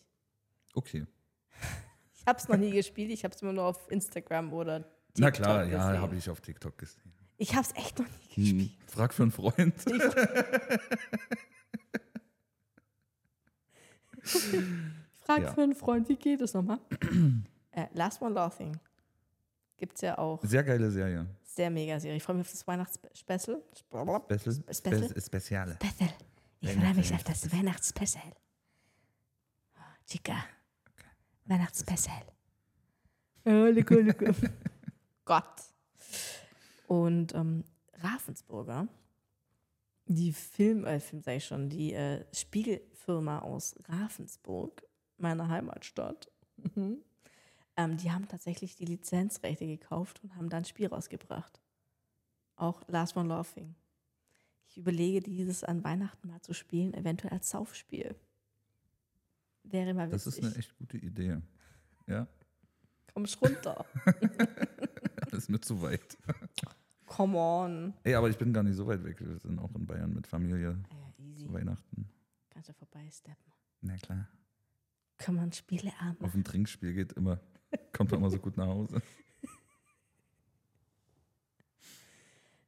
Okay. 0.73 1.05
Ich 2.15 2.25
habe 2.27 2.39
es 2.39 2.47
noch 2.47 2.55
nie 2.55 2.71
gespielt, 2.71 3.11
ich 3.11 3.25
habe 3.25 3.35
es 3.35 3.41
immer 3.41 3.51
nur 3.51 3.65
auf 3.65 3.91
Instagram 3.91 4.53
oder 4.53 4.79
TikTok 4.79 4.93
Na 5.17 5.31
klar, 5.31 5.65
ja, 5.65 5.87
gesehen. 5.89 6.01
habe 6.01 6.15
ich 6.15 6.29
auf 6.29 6.39
TikTok 6.39 6.77
gesehen. 6.77 7.11
Ich 7.35 7.53
habe 7.53 7.67
es 7.67 7.75
echt 7.75 7.99
noch 7.99 8.05
nie 8.07 8.13
gespielt. 8.53 8.71
Hm. 8.71 8.87
Frag 8.87 9.13
für 9.13 9.23
einen 9.23 9.31
Freund. 9.33 9.73
Ich 9.85 10.01
frage 15.25 15.43
Ja. 15.43 15.53
für 15.53 15.63
einen 15.63 15.75
Freund, 15.75 16.07
wie 16.07 16.15
geht 16.15 16.39
es 16.39 16.53
nochmal? 16.53 16.79
äh, 17.71 17.87
Last 17.93 18.21
One 18.21 18.33
Laughing 18.35 18.79
gibt 19.75 19.95
es 19.97 20.01
ja 20.01 20.17
auch. 20.17 20.39
Sehr 20.43 20.63
geile 20.63 20.89
Serie. 20.91 21.27
Sehr 21.43 21.69
mega 21.69 21.99
Serie. 21.99 22.15
Ich 22.17 22.23
freue 22.23 22.37
mich 22.37 22.45
auf 22.47 22.51
das 22.51 22.65
Weihnachtsspecial. 22.65 23.61
Special? 23.91 24.21
Special? 24.71 25.09
Spe 25.09 25.21
Speziale. 25.21 25.75
Special. 25.75 26.09
Ich 26.63 26.71
freue 26.71 26.93
mich 26.93 27.13
auf 27.13 27.25
das 27.25 27.51
Weihnachtsspecial. 27.51 28.33
Oh, 29.75 29.79
Chica. 30.07 30.45
Weihnachtsspecial. 31.43 32.25
Oh, 33.43 33.65
lecker, 33.65 34.01
lecker. 34.01 34.33
Gott. 35.25 35.61
Und 36.87 37.35
ähm, 37.35 37.65
Ravensburger, 37.95 38.87
die 40.05 40.31
Film, 40.31 40.85
äh, 40.85 41.01
Film 41.01 41.21
sag 41.21 41.35
ich 41.35 41.45
schon, 41.45 41.69
die 41.69 41.91
äh, 41.91 42.23
Spiegelfirma 42.33 43.39
aus 43.39 43.75
Ravensburg, 43.89 44.87
meiner 45.17 45.49
Heimatstadt, 45.49 46.31
mhm. 46.75 47.03
ähm, 47.75 47.97
die 47.97 48.09
haben 48.09 48.29
tatsächlich 48.29 48.77
die 48.77 48.85
Lizenzrechte 48.85 49.67
gekauft 49.67 50.21
und 50.23 50.33
haben 50.37 50.47
da 50.47 50.57
ein 50.57 50.65
Spiel 50.65 50.87
rausgebracht. 50.87 51.59
Auch 52.55 52.87
Last 52.87 53.17
One 53.17 53.27
Laughing. 53.27 53.75
Ich 54.73 54.77
überlege, 54.79 55.21
dieses 55.21 55.63
an 55.63 55.83
Weihnachten 55.83 56.27
mal 56.29 56.41
zu 56.41 56.51
spielen, 56.55 56.95
eventuell 56.95 57.31
als 57.31 57.47
Saufspiel. 57.51 58.15
Wäre 59.61 59.93
mal 59.93 60.09
Das 60.09 60.25
witzig. 60.25 60.43
ist 60.43 60.49
eine 60.49 60.55
echt 60.57 60.75
gute 60.79 60.97
Idee. 60.97 61.37
Ja, 62.07 62.25
Komm 63.13 63.25
ich 63.25 63.39
runter. 63.39 63.85
das 65.29 65.33
ist 65.43 65.49
mir 65.51 65.61
zu 65.61 65.79
weit. 65.83 66.17
Come 67.05 67.37
on. 67.37 67.93
Ey, 68.03 68.15
aber 68.15 68.31
ich 68.31 68.37
bin 68.39 68.51
gar 68.51 68.63
nicht 68.63 68.75
so 68.75 68.87
weit 68.87 69.03
weg. 69.03 69.17
Wir 69.19 69.37
sind 69.37 69.59
auch 69.59 69.75
in 69.75 69.85
Bayern 69.85 70.11
mit 70.11 70.25
Familie 70.25 70.83
Ah 70.89 70.95
Ja, 71.19 71.23
easy. 71.23 71.45
zu 71.45 71.53
Weihnachten. 71.53 72.09
Kannst 72.49 72.69
du 72.69 72.73
vorbeisteppen. 72.73 73.53
Na 73.81 73.95
klar. 73.97 74.27
Kann 75.19 75.35
man 75.35 75.53
Spieleabend 75.53 76.15
Auf 76.21 76.29
machen. 76.29 76.39
ein 76.39 76.43
Trinkspiel 76.45 76.95
geht 76.95 77.13
immer. 77.13 77.39
Kommt 77.95 78.09
man 78.09 78.21
immer 78.21 78.31
so 78.31 78.39
gut 78.39 78.57
nach 78.57 78.65
Hause. 78.65 79.03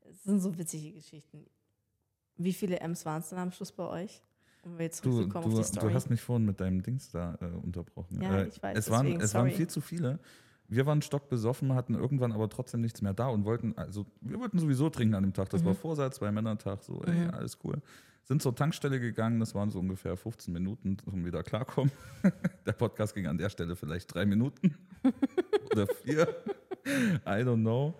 Es 0.01 0.23
sind 0.23 0.39
so 0.39 0.55
witzige 0.57 0.93
Geschichten. 0.93 1.45
Wie 2.37 2.53
viele 2.53 2.79
M's 2.81 3.05
waren 3.05 3.21
es 3.21 3.29
dann 3.29 3.39
am 3.39 3.51
Schluss 3.51 3.71
bei 3.71 3.87
euch? 3.87 4.21
Um 4.63 4.79
jetzt 4.79 5.05
Du, 5.05 5.25
du, 5.27 5.37
auf 5.39 5.45
die 5.53 5.63
Story. 5.63 5.89
du 5.89 5.93
hast 5.93 6.09
mich 6.09 6.21
vorhin 6.21 6.45
mit 6.45 6.59
deinem 6.59 6.81
Dings 6.81 7.11
da 7.11 7.37
äh, 7.39 7.45
unterbrochen. 7.45 8.19
Ja, 8.21 8.39
äh, 8.39 8.47
ich 8.47 8.61
weiß, 8.63 8.77
Es, 8.77 8.89
waren, 8.89 9.05
deswegen, 9.05 9.21
es 9.23 9.33
waren 9.35 9.51
viel 9.51 9.67
zu 9.67 9.79
viele. 9.81 10.19
Wir 10.67 10.87
waren 10.87 11.03
stockbesoffen, 11.03 11.75
hatten 11.75 11.93
irgendwann 11.93 12.31
aber 12.31 12.49
trotzdem 12.49 12.81
nichts 12.81 13.03
mehr 13.03 13.13
da 13.13 13.27
und 13.27 13.45
wollten, 13.45 13.77
also 13.77 14.07
wir 14.21 14.39
wollten 14.39 14.57
sowieso 14.57 14.89
trinken 14.89 15.13
an 15.13 15.21
dem 15.21 15.33
Tag. 15.33 15.49
Das 15.49 15.61
Mhm. 15.61 15.67
war 15.67 15.75
Vorsatz, 15.75 16.15
zwei 16.15 16.31
Männertag, 16.31 16.83
so, 16.83 17.03
ey, 17.03 17.27
alles 17.27 17.59
cool. 17.63 17.79
Sind 18.23 18.41
zur 18.41 18.55
Tankstelle 18.55 18.99
gegangen, 18.99 19.39
das 19.39 19.53
waren 19.53 19.69
so 19.69 19.77
ungefähr 19.79 20.17
15 20.17 20.51
Minuten 20.51 20.97
zum 20.97 21.23
wieder 21.23 21.43
klarkommen. 21.43 21.91
Der 22.65 22.71
Podcast 22.73 23.13
ging 23.13 23.27
an 23.27 23.37
der 23.37 23.49
Stelle 23.51 23.75
vielleicht 23.75 24.15
drei 24.15 24.25
Minuten 24.25 24.73
oder 25.71 25.85
vier. 25.85 26.27
I 27.27 27.43
don't 27.43 27.61
know. 27.61 27.93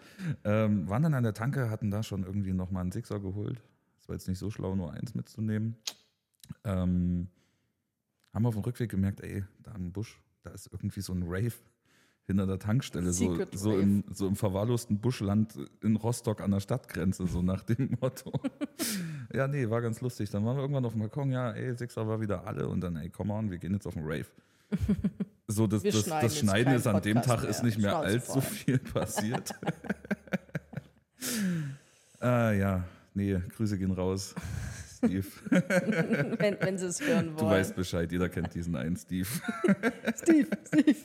Ähm, 0.43 0.89
waren 0.89 1.03
dann 1.03 1.13
an 1.13 1.21
der 1.23 1.35
Tanke, 1.35 1.69
hatten 1.69 1.91
da 1.91 2.01
schon 2.01 2.23
irgendwie 2.23 2.53
nochmal 2.53 2.81
einen 2.81 2.91
Sixer 2.91 3.19
geholt. 3.19 3.61
Das 4.05 4.09
war 4.09 4.15
jetzt 4.17 4.27
nicht 4.27 4.37
so 4.37 4.51
schlau, 4.51 4.75
nur 4.75 4.93
eins 4.93 5.15
mitzunehmen. 5.15 5.77
Ähm, 6.63 7.27
haben 8.35 8.45
auf 8.45 8.53
dem 8.53 8.61
Rückweg 8.61 8.91
gemerkt, 8.91 9.21
ey, 9.21 9.43
da 9.63 9.71
im 9.71 9.91
Busch, 9.91 10.21
da 10.43 10.51
ist 10.51 10.69
irgendwie 10.71 11.01
so 11.01 11.11
ein 11.11 11.23
Rave 11.25 11.53
hinter 12.27 12.45
der 12.45 12.59
Tankstelle, 12.59 13.11
so, 13.11 13.31
Secret 13.31 13.57
so, 13.57 13.75
im, 13.75 14.03
so 14.13 14.27
im 14.27 14.35
verwahrlosten 14.35 14.99
Buschland 14.99 15.55
in 15.81 15.95
Rostock 15.95 16.41
an 16.41 16.51
der 16.51 16.59
Stadtgrenze, 16.59 17.25
so 17.25 17.41
nach 17.41 17.63
dem 17.63 17.97
Motto. 18.01 18.31
ja, 19.33 19.47
nee, 19.47 19.67
war 19.71 19.81
ganz 19.81 20.01
lustig. 20.01 20.29
Dann 20.29 20.45
waren 20.45 20.55
wir 20.57 20.61
irgendwann 20.61 20.85
auf 20.85 20.93
dem 20.93 20.99
Balkon, 21.01 21.31
ja, 21.31 21.49
ey, 21.51 21.75
Sixer 21.75 22.07
war 22.07 22.21
wieder 22.21 22.45
alle 22.45 22.67
und 22.67 22.81
dann, 22.81 22.97
ey, 22.97 23.09
come 23.09 23.33
on, 23.33 23.49
wir 23.49 23.57
gehen 23.57 23.73
jetzt 23.73 23.87
auf 23.87 23.95
den 23.95 24.03
Rave. 24.03 24.27
So, 25.47 25.67
das, 25.67 25.83
Wir 25.83 25.91
das, 25.91 26.05
schneiden 26.05 26.21
das 26.27 26.39
Schneiden 26.39 26.73
ist 26.73 26.87
an 26.87 27.01
dem 27.03 27.17
Podcast 27.17 27.41
Tag 27.43 27.49
ist 27.49 27.57
mehr. 27.57 27.65
nicht 27.67 27.77
mehr 27.77 27.91
Schnauze 27.91 28.07
allzu 28.07 28.31
voll. 28.31 28.41
viel 28.41 28.79
passiert. 28.79 29.53
äh, 32.19 32.59
ja, 32.59 32.83
nee, 33.15 33.41
Grüße 33.55 33.77
gehen 33.77 33.91
raus. 33.91 34.35
Steve. 35.05 35.25
wenn, 36.39 36.57
wenn 36.59 36.77
sie 36.77 36.87
es 36.87 37.01
hören 37.01 37.27
wollen. 37.27 37.37
Du 37.37 37.45
weißt 37.45 37.75
Bescheid, 37.75 38.11
jeder 38.11 38.29
kennt 38.29 38.53
diesen 38.53 38.75
einen 38.75 38.95
Steve. 38.95 39.27
Steve, 40.15 40.47
Steve. 40.67 40.95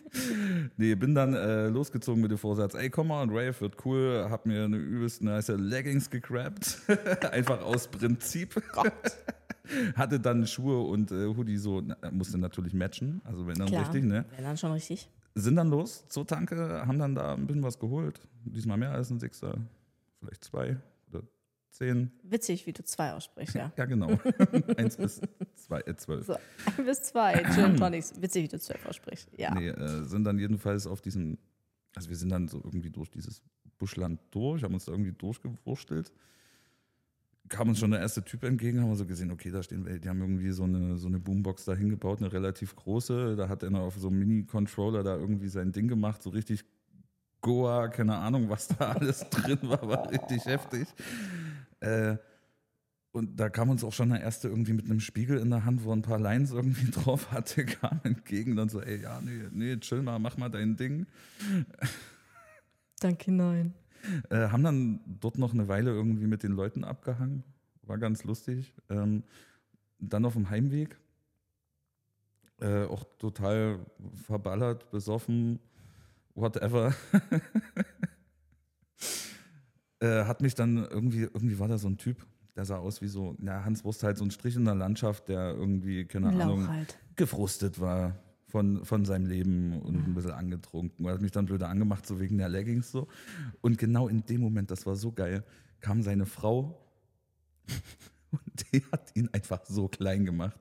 Nee, 0.77 0.95
bin 0.95 1.15
dann 1.15 1.35
äh, 1.35 1.69
losgezogen 1.69 2.21
mit 2.23 2.31
dem 2.31 2.39
Vorsatz, 2.39 2.75
ey, 2.75 2.91
komm 2.91 3.09
mal, 3.09 3.27
Rave 3.29 3.61
wird 3.61 3.85
cool, 3.85 4.27
hab 4.31 4.47
mir 4.47 4.65
eine 4.65 4.77
übelst 4.77 5.23
nice 5.23 5.49
Leggings 5.49 6.11
gegrabt. 6.11 6.79
Einfach 7.33 7.63
aus 7.63 7.89
Prinzip. 7.89 8.63
Hatte 9.95 10.19
dann 10.19 10.47
Schuhe 10.47 10.81
und 10.81 11.13
äh, 11.13 11.27
Hoodie 11.27 11.57
so, 11.57 11.81
na, 11.81 11.97
musste 12.11 12.39
natürlich 12.39 12.75
matchen, 12.75 13.21
also 13.25 13.47
wenn 13.47 13.55
dann 13.55 13.69
Klar, 13.69 13.83
richtig, 13.83 14.05
ne? 14.05 14.25
Wenn 14.35 14.45
dann 14.45 14.57
schon 14.57 14.73
richtig. 14.73 15.09
Sind 15.35 15.57
dann 15.57 15.69
los 15.69 16.09
zur 16.09 16.27
Tanke, 16.27 16.85
haben 16.87 16.99
dann 16.99 17.15
da 17.15 17.35
ein 17.35 17.47
bisschen 17.47 17.63
was 17.63 17.79
geholt. 17.79 18.21
Diesmal 18.45 18.79
mehr 18.79 18.91
als 18.91 19.11
ein 19.11 19.21
Sixer, 19.21 19.59
vielleicht 20.19 20.45
zwei 20.45 20.77
zehn. 21.71 22.11
Witzig, 22.23 22.67
wie 22.67 22.73
du 22.73 22.85
zwei 22.85 23.13
aussprichst, 23.13 23.55
ja. 23.55 23.73
Ja, 23.77 23.85
genau. 23.85 24.19
Eins 24.77 24.97
bis 24.97 25.21
zwei, 25.55 25.81
äh, 25.81 25.97
zwölf. 25.97 26.27
So, 26.27 26.35
ein 26.77 26.85
bis 26.85 27.03
zwei 27.03 27.43
Gin 27.55 27.77
Tonics. 27.77 28.21
Witzig, 28.21 28.45
wie 28.45 28.49
du 28.49 28.59
zwölf 28.59 28.85
aussprichst. 28.87 29.29
Ja. 29.37 29.55
Nee, 29.55 29.69
äh, 29.69 30.05
sind 30.05 30.25
dann 30.25 30.39
jedenfalls 30.39 30.87
auf 30.87 31.01
diesen, 31.01 31.39
also 31.95 32.09
wir 32.09 32.17
sind 32.17 32.31
dann 32.31 32.49
so 32.49 32.59
irgendwie 32.63 32.91
durch 32.91 33.11
dieses 33.11 33.43
Buschland 33.79 34.21
durch, 34.31 34.63
haben 34.63 34.75
uns 34.75 34.85
da 34.85 34.93
irgendwie 34.93 35.13
durchgewurstelt. 35.13 36.13
Kam 37.49 37.69
uns 37.69 37.81
schon 37.81 37.91
der 37.91 38.01
erste 38.01 38.23
Typ 38.23 38.45
entgegen, 38.45 38.81
haben 38.81 38.91
wir 38.91 38.97
so 38.97 39.07
gesehen, 39.07 39.33
okay, 39.33 39.51
da 39.51 39.61
stehen 39.63 39.85
wir, 39.85 39.99
die 39.99 40.09
haben 40.09 40.21
irgendwie 40.21 40.51
so 40.51 40.63
eine, 40.63 40.99
so 40.99 41.09
eine 41.09 41.19
Boombox 41.19 41.65
da 41.65 41.75
hingebaut, 41.75 42.21
eine 42.21 42.33
relativ 42.33 42.77
große. 42.77 43.35
Da 43.35 43.49
hat 43.49 43.65
einer 43.65 43.81
auf 43.81 43.97
so 43.97 44.07
einem 44.07 44.21
Mini-Controller 44.21 45.03
da 45.03 45.17
irgendwie 45.17 45.49
sein 45.49 45.73
Ding 45.73 45.89
gemacht, 45.89 46.23
so 46.23 46.31
richtig 46.31 46.65
Goa, 47.41 47.89
keine 47.89 48.17
Ahnung, 48.17 48.51
was 48.51 48.69
da 48.69 48.91
alles 48.93 49.29
drin 49.31 49.59
war, 49.63 49.87
war 49.89 50.11
richtig 50.11 50.45
heftig. 50.45 50.87
Äh, 51.81 52.17
und 53.13 53.41
da 53.41 53.49
kam 53.49 53.71
uns 53.71 53.83
auch 53.83 53.93
schon 53.93 54.11
der 54.11 54.21
erste 54.21 54.49
irgendwie 54.49 54.73
mit 54.73 54.85
einem 54.85 55.01
Spiegel 55.01 55.39
in 55.39 55.51
der 55.51 55.65
Hand, 55.65 55.83
wo 55.83 55.91
er 55.91 55.97
ein 55.97 56.03
paar 56.03 56.21
Lines 56.21 56.53
irgendwie 56.53 56.91
drauf 56.91 57.33
hatte, 57.33 57.65
kam 57.65 58.01
entgegen. 58.05 58.55
Dann 58.55 58.69
so, 58.69 58.81
ey, 58.81 59.03
ja, 59.03 59.21
nee, 59.21 59.49
nee, 59.51 59.77
chill 59.79 60.03
mal, 60.03 60.19
mach 60.19 60.37
mal 60.37 60.49
dein 60.49 60.77
Ding. 60.77 61.07
Danke, 63.01 63.33
nein. 63.33 63.75
Äh, 64.31 64.49
haben 64.49 64.63
dann 64.63 65.01
dort 65.21 65.39
noch 65.39 65.53
eine 65.53 65.69
Weile 65.69 65.91
irgendwie 65.91 66.27
mit 66.27 66.43
den 66.43 66.53
Leuten 66.53 66.85
abgehangen. 66.85 67.43
War 67.83 67.99
ganz 67.99 68.25
lustig. 68.25 68.75
Ähm, 68.89 69.25
dann 69.99 70.25
auf 70.25 70.35
dem 70.35 70.49
Heimweg. 70.49 70.97
Äh, 72.61 72.85
auch 72.85 73.05
total 73.19 73.81
verballert, 74.27 74.91
besoffen, 74.91 75.59
whatever. 76.35 76.95
äh, 80.01 80.25
hat 80.25 80.41
mich 80.41 80.55
dann 80.55 80.77
irgendwie, 80.77 81.23
irgendwie 81.23 81.59
war 81.59 81.69
da 81.69 81.79
so 81.79 81.89
ein 81.89 81.99
Typ, 81.99 82.27
der 82.57 82.65
sah 82.65 82.79
aus 82.79 83.01
wie 83.01 83.09
so, 83.09 83.37
na, 83.39 83.65
Hans 83.65 83.85
Wurst 83.85 84.03
halt 84.03 84.19
so 84.19 84.25
ein 84.25 84.31
Strich 84.31 84.57
in 84.57 84.65
der 84.65 84.75
Landschaft, 84.75 85.29
der 85.29 85.55
irgendwie, 85.55 86.05
keine 86.05 86.31
Lauch 86.31 86.41
Ahnung, 86.41 86.69
halt. 86.69 86.99
gefrustet 87.17 87.81
war 87.81 88.17
von, 88.49 88.85
von 88.85 89.05
seinem 89.05 89.27
Leben 89.27 89.81
und 89.81 90.09
ein 90.09 90.15
bisschen 90.15 90.33
angetrunken. 90.33 91.07
Er 91.07 91.15
hat 91.15 91.21
mich 91.21 91.31
dann 91.31 91.47
blöde 91.47 91.69
angemacht, 91.69 92.07
so 92.07 92.19
wegen 92.19 92.39
der 92.39 92.49
Leggings 92.49 92.91
so. 92.91 93.09
Und 93.61 93.79
genau 93.79 94.09
in 94.09 94.25
dem 94.27 94.41
Moment, 94.41 94.71
das 94.71 94.87
war 94.87 94.97
so 94.97 95.13
geil, 95.13 95.45
kam 95.81 96.03
seine 96.03 96.27
Frau 96.27 96.79
und 98.33 98.73
die 98.73 98.83
hat 98.91 99.15
ihn 99.15 99.29
einfach 99.33 99.65
so 99.67 99.89
klein 99.89 100.25
gemacht. 100.25 100.59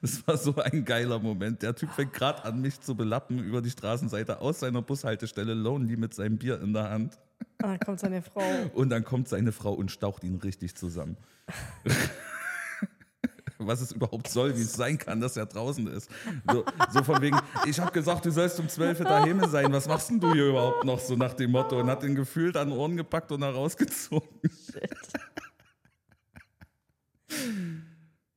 Das 0.00 0.26
war 0.26 0.36
so 0.38 0.54
ein 0.56 0.84
geiler 0.84 1.18
Moment. 1.18 1.62
Der 1.62 1.74
Typ 1.74 1.90
fängt 1.90 2.14
gerade 2.14 2.44
an, 2.44 2.60
mich 2.60 2.80
zu 2.80 2.94
belappen 2.94 3.38
über 3.38 3.60
die 3.60 3.70
Straßenseite 3.70 4.40
aus 4.40 4.60
seiner 4.60 4.80
Bushaltestelle, 4.80 5.52
lonely 5.52 5.96
mit 5.96 6.14
seinem 6.14 6.38
Bier 6.38 6.60
in 6.60 6.72
der 6.72 6.90
Hand. 6.90 7.18
Und 7.62 7.68
dann 7.68 7.80
kommt 7.80 8.00
seine 8.00 8.22
Frau. 8.22 8.42
Und 8.74 8.88
dann 8.90 9.04
kommt 9.04 9.28
seine 9.28 9.52
Frau 9.52 9.72
und 9.72 9.90
staucht 9.90 10.24
ihn 10.24 10.36
richtig 10.36 10.74
zusammen. 10.74 11.16
was 13.58 13.80
es 13.80 13.92
überhaupt 13.92 14.28
soll, 14.28 14.56
wie 14.56 14.62
es 14.62 14.72
sein 14.72 14.96
kann, 14.98 15.20
dass 15.20 15.36
er 15.36 15.46
draußen 15.46 15.86
ist. 15.88 16.10
So, 16.50 16.64
so 16.90 17.04
von 17.04 17.20
wegen, 17.20 17.38
ich 17.66 17.78
habe 17.78 17.92
gesagt, 17.92 18.24
du 18.24 18.30
sollst 18.30 18.58
um 18.58 18.68
12 18.68 19.00
Uhr 19.00 19.04
daheim 19.04 19.46
sein, 19.48 19.72
was 19.72 19.86
machst 19.86 20.10
denn 20.10 20.18
du 20.18 20.32
hier 20.32 20.48
überhaupt 20.48 20.84
noch, 20.84 20.98
so 20.98 21.14
nach 21.14 21.34
dem 21.34 21.50
Motto, 21.50 21.78
und 21.78 21.90
hat 21.90 22.02
ihn 22.02 22.14
gefühlt 22.14 22.56
an 22.56 22.70
den 22.70 22.78
Ohren 22.78 22.96
gepackt 22.96 23.30
und 23.32 23.42
da 23.42 23.50
rausgezogen. 23.50 24.28
Shit. 24.42 24.96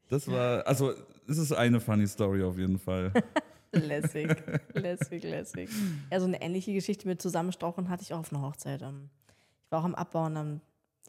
Das 0.10 0.28
war, 0.28 0.68
also, 0.68 0.94
es 1.28 1.38
ist 1.38 1.52
eine 1.52 1.80
funny 1.80 2.08
Story 2.08 2.44
auf 2.44 2.58
jeden 2.58 2.80
Fall. 2.80 3.12
Lässig, 3.72 4.30
lässig, 4.74 5.24
lässig. 5.24 5.70
Ja, 6.12 6.20
so 6.20 6.28
eine 6.28 6.40
ähnliche 6.44 6.74
Geschichte 6.74 7.08
mit 7.08 7.20
Zusammenstrauchen 7.22 7.90
hatte 7.90 8.04
ich 8.04 8.14
auch 8.14 8.20
auf 8.20 8.32
einer 8.32 8.44
Hochzeit. 8.44 8.84
Ähm, 8.84 9.10
Ich 9.66 9.72
war 9.72 9.80
auch 9.80 9.86
am 9.86 9.96
Abbauen. 9.96 10.36
ähm, 10.36 10.62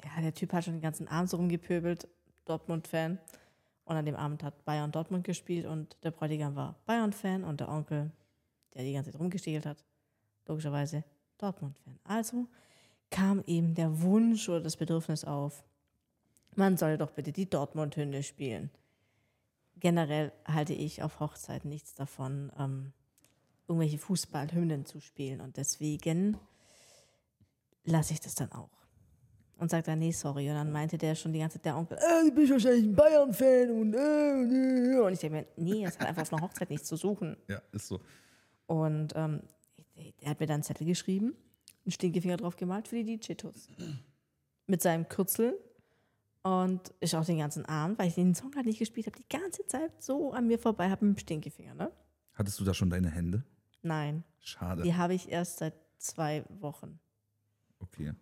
Ja, 0.02 0.22
der 0.22 0.32
Typ 0.32 0.52
hat 0.54 0.64
schon 0.64 0.72
den 0.72 0.80
ganzen 0.80 1.06
Abend 1.08 1.28
so 1.28 1.36
rumgepöbelt, 1.36 2.08
Dortmund-Fan. 2.46 3.18
Und 3.84 3.96
an 3.96 4.06
dem 4.06 4.16
Abend 4.16 4.42
hat 4.42 4.64
Bayern 4.64 4.90
Dortmund 4.92 5.24
gespielt 5.24 5.66
und 5.66 5.98
der 6.04 6.10
Bräutigam 6.10 6.56
war 6.56 6.74
Bayern-Fan 6.86 7.44
und 7.44 7.60
der 7.60 7.68
Onkel, 7.68 8.10
der 8.74 8.82
die 8.82 8.94
ganze 8.94 9.10
Zeit 9.12 9.20
rumgestiegelt 9.20 9.66
hat, 9.66 9.84
logischerweise 10.48 11.04
Dortmund-Fan. 11.36 11.98
Also 12.04 12.46
kam 13.10 13.42
eben 13.46 13.74
der 13.74 14.00
Wunsch 14.00 14.48
oder 14.48 14.62
das 14.62 14.78
Bedürfnis 14.78 15.24
auf, 15.26 15.62
man 16.56 16.78
solle 16.78 16.96
doch 16.96 17.10
bitte 17.10 17.30
die 17.30 17.48
Dortmund-Hymne 17.50 18.22
spielen 18.22 18.70
generell 19.80 20.32
halte 20.44 20.72
ich 20.72 21.02
auf 21.02 21.20
Hochzeiten 21.20 21.68
nichts 21.68 21.94
davon, 21.94 22.52
ähm, 22.58 22.92
irgendwelche 23.68 23.98
Fußballhymnen 23.98 24.86
zu 24.86 25.00
spielen. 25.00 25.40
Und 25.40 25.56
deswegen 25.56 26.36
lasse 27.84 28.12
ich 28.12 28.20
das 28.20 28.34
dann 28.34 28.52
auch. 28.52 28.70
Und 29.56 29.70
sagt 29.70 29.86
dann, 29.88 30.00
nee, 30.00 30.10
sorry. 30.10 30.48
Und 30.48 30.56
dann 30.56 30.72
meinte 30.72 30.98
der 30.98 31.14
schon 31.14 31.32
die 31.32 31.38
ganze 31.38 31.58
Zeit, 31.58 31.66
der 31.66 31.76
Onkel, 31.76 31.96
äh, 31.98 32.28
du 32.28 32.34
bist 32.34 32.50
wahrscheinlich 32.52 32.84
ein 32.84 32.94
Bayern-Fan. 32.94 33.70
Und, 33.70 33.94
äh, 33.94 34.98
und, 34.98 35.10
äh. 35.10 35.12
ich 35.12 35.20
denke 35.20 35.36
mir, 35.36 35.46
nee, 35.56 35.84
das 35.84 35.98
hat 35.98 36.08
einfach 36.08 36.22
auf 36.22 36.32
einer 36.32 36.42
Hochzeit 36.42 36.70
nichts 36.70 36.88
zu 36.88 36.96
suchen. 36.96 37.36
Ja, 37.48 37.62
ist 37.72 37.86
so. 37.86 38.00
Und 38.66 39.12
ähm, 39.14 39.42
er 40.20 40.30
hat 40.30 40.40
mir 40.40 40.46
dann 40.46 40.54
einen 40.54 40.62
Zettel 40.64 40.86
geschrieben, 40.86 41.36
einen 41.84 41.92
Stinkefinger 41.92 42.36
drauf 42.36 42.56
gemalt 42.56 42.88
für 42.88 42.96
die 43.02 43.16
DJ-Tuss. 43.16 43.68
Mit 44.66 44.82
seinem 44.82 45.08
Kürzel. 45.08 45.58
Und 46.44 46.92
ich 47.00 47.16
auch 47.16 47.24
den 47.24 47.38
ganzen 47.38 47.64
Abend, 47.64 47.98
weil 47.98 48.08
ich 48.08 48.14
den 48.16 48.34
Song 48.34 48.54
halt 48.54 48.66
nicht 48.66 48.78
gespielt 48.78 49.06
habe, 49.06 49.16
die 49.18 49.28
ganze 49.28 49.66
Zeit 49.66 50.02
so 50.02 50.32
an 50.32 50.46
mir 50.46 50.58
vorbei 50.58 50.90
habe 50.90 51.06
mit 51.06 51.16
dem 51.16 51.20
Stinkefinger, 51.20 51.74
ne? 51.74 51.90
Hattest 52.34 52.60
du 52.60 52.64
da 52.64 52.74
schon 52.74 52.90
deine 52.90 53.08
Hände? 53.10 53.44
Nein, 53.82 54.24
Schade. 54.40 54.82
die 54.82 54.94
habe 54.94 55.14
ich 55.14 55.30
erst 55.30 55.58
seit 55.58 55.74
zwei 55.96 56.44
Wochen. 56.60 57.00
Okay. 57.78 58.12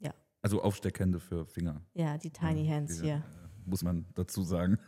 Ja. 0.00 0.12
Also 0.42 0.60
Aufsteckhände 0.62 1.18
für 1.18 1.46
Finger. 1.46 1.80
Ja, 1.94 2.18
die 2.18 2.30
Tiny 2.30 2.66
Hands 2.68 2.94
Die, 2.98 3.04
hier. 3.04 3.14
äh, 3.16 3.68
Muss 3.68 3.82
man 3.82 4.04
dazu 4.14 4.42
sagen. 4.42 4.78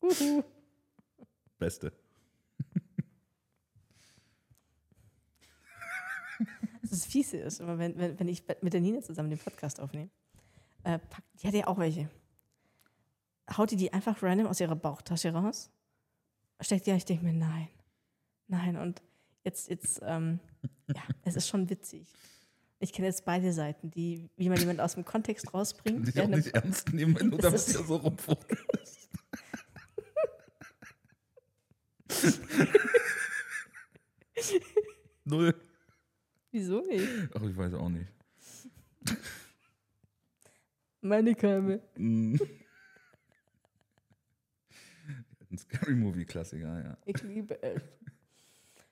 Uhu. 0.00 0.42
Beste. 1.58 1.92
Das 6.88 7.04
Fiese 7.04 7.38
ist, 7.38 7.60
aber 7.60 7.78
wenn, 7.78 7.98
wenn, 7.98 8.18
wenn 8.18 8.28
ich 8.28 8.44
mit 8.62 8.72
der 8.72 8.80
Nina 8.80 9.00
zusammen 9.02 9.28
den 9.30 9.38
Podcast 9.38 9.80
aufnehme, 9.80 10.08
äh, 10.86 10.98
pack, 10.98 11.22
die 11.42 11.46
hat 11.48 11.54
ja 11.54 11.66
auch 11.66 11.78
welche. 11.78 12.08
Haut 13.56 13.70
die 13.70 13.76
die 13.76 13.92
einfach 13.92 14.22
random 14.22 14.46
aus 14.46 14.60
ihrer 14.60 14.76
Bauchtasche 14.76 15.32
raus? 15.32 15.70
Steckt 16.60 16.86
die 16.86 16.90
und 16.90 16.96
ich 16.96 17.04
denke 17.04 17.24
mir, 17.24 17.32
nein, 17.32 17.68
nein. 18.48 18.76
Und 18.76 19.02
jetzt, 19.44 19.68
jetzt, 19.68 20.00
ähm, 20.02 20.40
ja, 20.88 21.02
es 21.24 21.36
ist 21.36 21.48
schon 21.48 21.68
witzig. 21.68 22.06
Ich 22.78 22.92
kenne 22.92 23.08
jetzt 23.08 23.24
beide 23.24 23.52
Seiten, 23.52 23.90
die, 23.90 24.28
wie 24.36 24.48
man 24.48 24.58
jemanden 24.58 24.80
aus 24.80 24.94
dem 24.94 25.04
Kontext 25.04 25.52
rausbringt. 25.54 26.06
Dich 26.08 26.20
auch 26.20 26.28
nicht 26.28 26.48
ernst 26.54 26.92
nehmen, 26.92 27.18
wenn 27.18 27.30
du 27.30 27.36
Das 27.38 27.44
damit 27.44 27.60
ist- 27.60 27.76
hier 27.76 27.84
so 27.86 27.96
rumfuchtelst. 27.96 29.08
Null. 35.24 35.54
Wieso 36.52 36.80
nicht? 36.82 37.06
Ach, 37.34 37.42
ich 37.42 37.56
weiß 37.56 37.74
auch 37.74 37.88
nicht. 37.88 38.06
Meine 41.06 41.34
Keime. 41.34 41.80
Mm. 41.96 42.36
Ein 45.50 45.58
Scary 45.58 45.94
Movie 45.94 46.24
Klassiker, 46.24 46.82
ja. 46.82 46.96
Ich 47.04 47.22
liebe 47.22 47.62
es. 47.62 47.80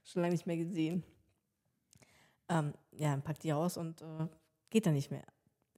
Schon 0.05 0.23
lange 0.23 0.35
nicht 0.35 0.47
mehr 0.47 0.57
gesehen. 0.57 1.03
Ähm, 2.49 2.75
ja, 2.93 3.17
packt 3.17 3.43
die 3.43 3.51
raus 3.51 3.77
und 3.77 4.03
äh, 4.03 4.29
geht 4.71 4.87
dann 4.87 4.95
nicht 4.95 5.11
mehr. 5.11 5.25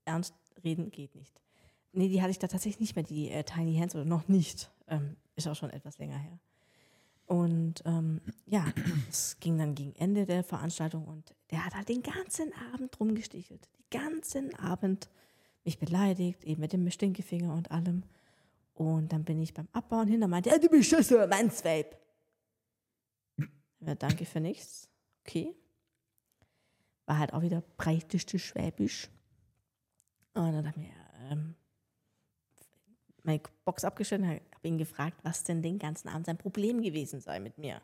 Ernst 0.04 0.34
reden 0.62 0.90
geht 0.90 1.14
nicht. 1.14 1.40
Nee, 1.92 2.08
die 2.08 2.20
hatte 2.20 2.32
ich 2.32 2.38
da 2.38 2.48
tatsächlich 2.48 2.80
nicht 2.80 2.96
mehr, 2.96 3.04
die 3.04 3.30
äh, 3.30 3.44
Tiny 3.44 3.78
Hands 3.78 3.94
oder 3.94 4.04
noch 4.04 4.28
nicht. 4.28 4.70
Ähm, 4.88 5.16
ist 5.36 5.48
auch 5.48 5.56
schon 5.56 5.70
etwas 5.70 5.96
länger 5.96 6.18
her. 6.18 6.38
Und 7.24 7.82
ähm, 7.86 8.20
ja, 8.44 8.66
es 9.08 9.40
ging 9.40 9.56
dann 9.56 9.74
gegen 9.74 9.94
Ende 9.94 10.26
der 10.26 10.44
Veranstaltung 10.44 11.06
und 11.06 11.34
der 11.50 11.64
hat 11.64 11.74
halt 11.74 11.88
den 11.88 12.02
ganzen 12.02 12.52
Abend 12.74 13.00
rumgestichelt. 13.00 13.70
Den 13.92 14.02
ganzen 14.02 14.54
Abend 14.56 15.08
mich 15.66 15.78
beleidigt, 15.78 16.44
eben 16.44 16.60
mit 16.60 16.72
dem 16.72 16.90
Stinkefinger 16.90 17.52
und 17.52 17.70
allem. 17.70 18.04
Und 18.74 19.12
dann 19.12 19.24
bin 19.24 19.40
ich 19.42 19.52
beim 19.52 19.68
Abbauen 19.72 20.08
hin, 20.08 20.20
da 20.20 20.28
meinte 20.28 20.50
er, 20.50 20.58
du 20.58 20.68
bist 20.68 20.88
Schüsse, 20.88 21.26
Mannsweib. 21.26 21.96
Ja, 23.80 23.94
danke 23.94 24.24
für 24.24 24.40
nichts. 24.40 24.88
Okay. 25.24 25.54
War 27.06 27.18
halt 27.18 27.32
auch 27.32 27.42
wieder 27.42 27.62
breiteste 27.76 28.38
Schwäbisch. 28.38 29.08
Und 30.34 30.52
dann 30.52 30.66
hat 30.66 30.76
mir 30.76 30.90
ähm, 31.30 31.54
meine 33.22 33.40
Box 33.64 33.84
abgestellt 33.84 34.22
und 34.22 34.28
habe 34.28 34.40
ihn 34.62 34.78
gefragt, 34.78 35.18
was 35.22 35.44
denn 35.44 35.62
den 35.62 35.78
ganzen 35.78 36.08
Abend 36.08 36.26
sein 36.26 36.38
Problem 36.38 36.82
gewesen 36.82 37.20
sei 37.20 37.40
mit 37.40 37.58
mir. 37.58 37.80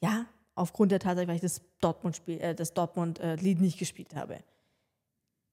Ja, 0.00 0.26
aufgrund 0.54 0.92
der 0.92 1.00
Tatsache, 1.00 1.28
weil 1.28 1.36
ich 1.36 1.40
das 1.40 1.62
Dortmund-Spiel, 1.80 2.40
äh, 2.40 2.54
das 2.54 2.74
Dortmund-Lied 2.74 3.60
nicht 3.60 3.78
gespielt 3.78 4.14
habe. 4.14 4.42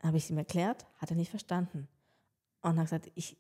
Habe 0.04 0.18
ich 0.18 0.24
es 0.24 0.30
ihm 0.30 0.38
erklärt, 0.38 0.86
hat 0.98 1.10
er 1.10 1.16
nicht 1.16 1.30
verstanden. 1.30 1.88
Und 2.62 2.78
hat 2.78 2.86
gesagt, 2.86 3.12
ich 3.16 3.38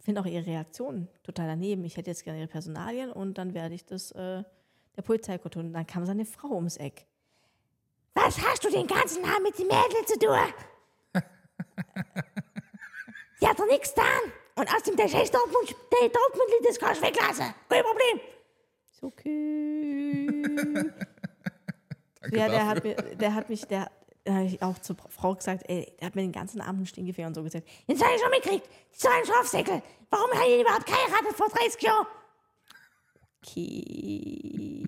finde 0.00 0.20
auch 0.20 0.26
ihre 0.26 0.46
Reaktion 0.46 1.08
total 1.22 1.46
daneben. 1.46 1.84
Ich 1.84 1.96
hätte 1.96 2.10
jetzt 2.10 2.24
gerne 2.24 2.40
ihre 2.40 2.48
Personalien 2.48 3.10
und 3.10 3.38
dann 3.38 3.54
werde 3.54 3.74
ich 3.74 3.84
das 3.84 4.12
äh, 4.12 4.44
der 4.96 5.02
Polizei 5.02 5.38
kundtun. 5.38 5.66
Und 5.66 5.72
dann 5.72 5.86
kam 5.86 6.04
seine 6.06 6.24
Frau 6.24 6.54
ums 6.54 6.76
Eck. 6.76 7.06
Was 8.14 8.38
hast 8.40 8.64
du 8.64 8.70
den 8.70 8.86
ganzen 8.86 9.24
Abend 9.24 9.42
mit 9.44 9.58
den 9.58 9.66
Mädels 9.66 10.06
zu 10.06 10.18
tun? 10.18 10.38
Sie 13.40 13.46
hat 13.46 13.58
doch 13.58 13.66
nichts 13.66 13.94
getan. 13.94 14.32
Und 14.56 14.68
außerdem 14.68 14.96
der 14.96 15.08
scheiß 15.08 15.30
Dortmund, 15.32 15.74
der 15.92 16.08
Dortmund-Lied, 16.08 16.68
das 16.68 16.78
kannst 16.78 17.02
du 17.02 17.06
weglassen. 17.06 17.46
Kein 17.68 17.82
Problem. 17.82 18.20
Ist 18.92 19.02
okay. 19.02 20.44
Ja, 22.30 22.48
der 22.48 22.66
hat, 22.66 22.84
mir, 22.84 22.94
der 22.94 23.34
hat 23.34 23.48
mich, 23.50 23.66
der, 23.66 23.90
habe 24.28 24.44
ich 24.44 24.62
auch 24.62 24.78
zur 24.78 24.96
Frau 25.10 25.34
gesagt, 25.34 25.64
ey, 25.68 25.92
der 26.00 26.06
hat 26.06 26.14
mir 26.14 26.22
den 26.22 26.32
ganzen 26.32 26.60
Abend 26.60 26.78
einen 26.78 26.86
Stinkefinger 26.86 27.28
und 27.28 27.34
so 27.34 27.42
gesagt. 27.42 27.68
Jetzt 27.86 28.02
habe 28.02 28.14
ich 28.14 28.20
schon 28.20 28.30
mitgekriegt, 28.30 28.68
die 28.92 28.98
zwei 28.98 29.24
Schafsäckel. 29.24 29.82
Warum 30.10 30.30
hat 30.32 30.48
ihr 30.48 30.60
überhaupt 30.60 30.86
geheiratet 30.86 31.36
vor 31.36 31.48
30 31.48 31.82
Jahren? 31.82 32.06
Okay. 33.42 34.86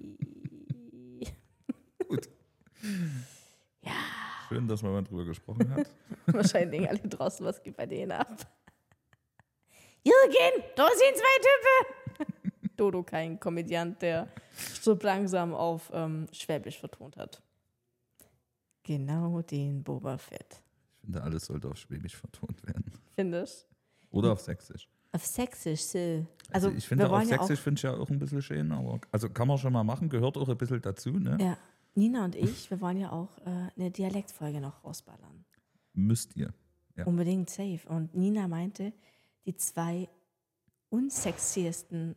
Gut. 2.08 2.28
Ja, 3.82 3.92
Schön, 4.48 4.68
dass 4.68 4.82
man 4.82 4.92
mal 4.92 5.02
drüber 5.02 5.24
gesprochen 5.24 5.68
hat. 5.74 5.90
wahrscheinlich 6.26 6.88
alle 6.88 7.00
draußen, 7.00 7.44
was 7.44 7.62
geht 7.62 7.76
bei 7.76 7.86
denen 7.86 8.12
ab. 8.12 8.36
Jürgen, 10.04 10.64
da 10.76 10.86
sind 10.88 11.16
zwei 11.16 12.24
Typen. 12.24 12.36
Dodo, 12.76 13.02
kein 13.02 13.40
Komödiant, 13.40 14.00
der 14.02 14.28
so 14.80 14.96
langsam 15.00 15.52
auf 15.52 15.90
ähm, 15.92 16.28
Schwäbisch 16.32 16.78
vertont 16.78 17.16
hat. 17.16 17.42
Genau 18.86 19.42
den 19.42 19.82
Boba 19.82 20.16
Fett. 20.16 20.62
Ich 20.94 21.00
finde, 21.00 21.22
alles 21.22 21.46
sollte 21.46 21.68
auf 21.68 21.76
Schwäbisch 21.76 22.16
vertont 22.16 22.64
werden. 22.66 22.84
Findest 23.16 23.66
Oder 24.10 24.32
auf 24.32 24.40
Sächsisch. 24.40 24.88
Auf 25.10 25.26
Sächsisch, 25.26 25.82
so. 25.82 25.98
Also, 25.98 26.68
Also, 26.68 26.70
ich 26.70 26.86
finde, 26.86 27.10
auf 27.10 27.22
ja 27.24 27.38
Sächsisch 27.38 27.60
finde 27.60 27.78
ich 27.80 27.82
ja 27.82 27.96
auch 27.96 28.08
ein 28.10 28.20
bisschen 28.20 28.42
schön, 28.42 28.70
aber 28.70 29.00
also 29.10 29.28
kann 29.28 29.48
man 29.48 29.58
schon 29.58 29.72
mal 29.72 29.82
machen, 29.82 30.08
gehört 30.08 30.36
auch 30.36 30.48
ein 30.48 30.56
bisschen 30.56 30.80
dazu, 30.80 31.10
ne? 31.10 31.36
ja, 31.40 31.58
Nina 31.96 32.24
und 32.24 32.36
ich, 32.36 32.70
wir 32.70 32.80
wollen 32.80 32.98
ja 32.98 33.10
auch 33.10 33.38
äh, 33.38 33.70
eine 33.76 33.90
Dialektfolge 33.90 34.60
noch 34.60 34.84
rausballern. 34.84 35.44
Müsst 35.94 36.36
ihr. 36.36 36.54
Ja. 36.94 37.06
Unbedingt 37.06 37.50
safe. 37.50 37.80
Und 37.88 38.14
Nina 38.14 38.46
meinte, 38.46 38.92
die 39.46 39.56
zwei 39.56 40.08
unsexiesten, 40.90 42.14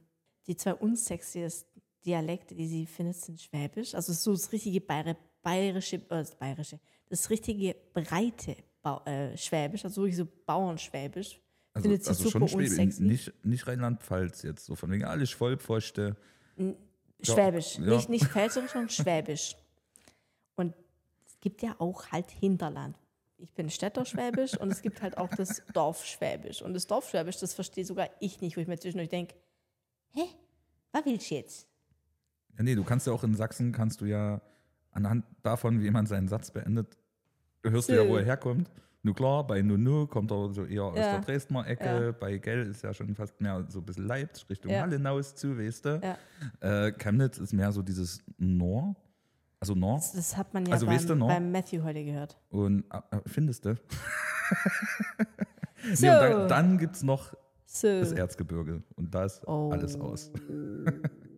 die 0.47 0.55
zwei 0.55 0.75
unsexiesten 0.75 1.81
Dialekte, 2.05 2.55
die 2.55 2.67
sie 2.67 2.85
findet, 2.85 3.15
sind 3.15 3.41
Schwäbisch. 3.41 3.95
Also 3.95 4.13
so 4.13 4.33
das 4.33 4.51
richtige 4.51 4.81
Bayer, 4.81 5.15
bayerische, 5.41 5.97
äh, 5.97 6.01
das 6.09 6.35
bayerische, 6.35 6.79
das 7.09 7.29
richtige 7.29 7.75
breite 7.93 8.55
Bau, 8.81 9.03
äh, 9.05 9.35
Schwäbisch, 9.37 9.83
also 9.83 10.01
wirklich 10.01 10.17
so 10.17 10.27
Bauernschwäbisch. 10.45 11.39
Also, 11.73 11.83
findet 11.83 12.03
sie 12.03 12.09
also 12.09 12.23
super 12.23 12.39
schon 12.39 12.47
Schwäbisch, 12.47 12.69
unsexy. 12.71 13.03
nicht, 13.03 13.45
nicht 13.45 13.67
Rheinland-Pfalz 13.67 14.43
jetzt, 14.43 14.65
so 14.65 14.75
von 14.75 14.91
wegen 14.91 15.03
alles 15.05 15.31
Vollpfoste. 15.31 16.15
Schwäbisch, 17.21 17.77
ja. 17.77 17.95
nicht, 17.95 18.09
nicht 18.09 18.25
Pfälzerisch, 18.25 18.71
sondern 18.71 18.89
Schwäbisch. 18.89 19.55
Und 20.55 20.73
es 21.27 21.39
gibt 21.39 21.61
ja 21.61 21.75
auch 21.79 22.07
halt 22.07 22.31
Hinterland. 22.31 22.97
ich 23.37 23.53
bin 23.53 23.69
Städterschwäbisch 23.69 24.57
und 24.57 24.71
es 24.71 24.81
gibt 24.81 25.01
halt 25.01 25.17
auch 25.17 25.29
das 25.29 25.61
Dorfschwäbisch. 25.73 26.61
Und 26.61 26.73
das 26.73 26.87
Dorfschwäbisch, 26.87 27.37
das 27.37 27.53
verstehe 27.53 27.85
sogar 27.85 28.09
ich 28.19 28.41
nicht, 28.41 28.57
wo 28.57 28.61
ich 28.61 28.67
mir 28.67 28.77
zwischendurch 28.77 29.09
denke, 29.09 29.35
hä, 30.11 30.23
was 30.91 31.05
willst 31.05 31.31
du 31.31 31.35
jetzt? 31.35 31.67
Ja, 32.57 32.63
nee, 32.63 32.75
du 32.75 32.83
kannst 32.83 33.07
ja 33.07 33.13
auch 33.13 33.23
in 33.23 33.35
Sachsen, 33.35 33.71
kannst 33.71 34.01
du 34.01 34.05
ja 34.05 34.41
anhand 34.91 35.25
davon, 35.43 35.79
wie 35.79 35.83
jemand 35.85 36.07
seinen 36.07 36.27
Satz 36.27 36.51
beendet, 36.51 36.97
hörst 37.63 37.89
du 37.89 37.95
ja, 37.95 38.07
wo 38.07 38.17
er 38.17 38.25
herkommt. 38.25 38.69
Nur 39.01 39.15
klar, 39.15 39.47
bei 39.47 39.61
Nunu 39.61 40.07
kommt 40.07 40.29
er 40.31 40.51
so 40.53 40.65
eher 40.65 40.83
aus 40.83 40.97
Ja. 40.97 41.13
der 41.13 41.21
Dresdner 41.21 41.65
Ecke, 41.65 41.85
Ja. 42.07 42.11
bei 42.11 42.37
Gell 42.37 42.67
ist 42.67 42.81
ja 42.83 42.93
schon 42.93 43.15
fast 43.15 43.39
mehr 43.39 43.65
so 43.69 43.79
ein 43.79 43.85
bisschen 43.85 44.05
Leipzig, 44.07 44.49
Richtung 44.49 44.71
Ja. 44.71 44.85
Hinaus 44.87 45.35
zu, 45.35 45.57
weißt 45.57 45.85
du. 45.85 46.01
Ja. 46.61 46.85
Äh, 46.87 46.91
Chemnitz 46.93 47.37
ist 47.37 47.53
mehr 47.53 47.71
so 47.71 47.81
dieses 47.81 48.21
Nor, 48.37 48.95
also 49.61 49.73
Nor. 49.73 49.95
Das, 49.95 50.11
das 50.13 50.35
hat 50.35 50.53
man 50.53 50.65
ja 50.65 50.73
Also, 50.73 50.85
beim, 50.85 50.95
weißt 50.95 51.09
du 51.09 51.15
beim 51.17 51.49
Matthew 51.51 51.81
heute 51.83 52.03
gehört. 52.03 52.37
Und 52.49 52.83
äh, 52.91 53.19
findest 53.25 53.65
du? 53.65 53.75
So. 55.93 56.05
Nee, 56.07 56.11
und 56.11 56.19
dann, 56.19 56.47
dann 56.49 56.77
gibt 56.77 56.97
es 56.97 57.03
noch 57.03 57.33
So. 57.65 57.87
das 57.87 58.11
Erzgebirge 58.11 58.83
und 58.97 59.15
da 59.15 59.23
ist 59.23 59.47
Oh. 59.47 59.69
alles 59.71 59.95
aus. 59.97 60.29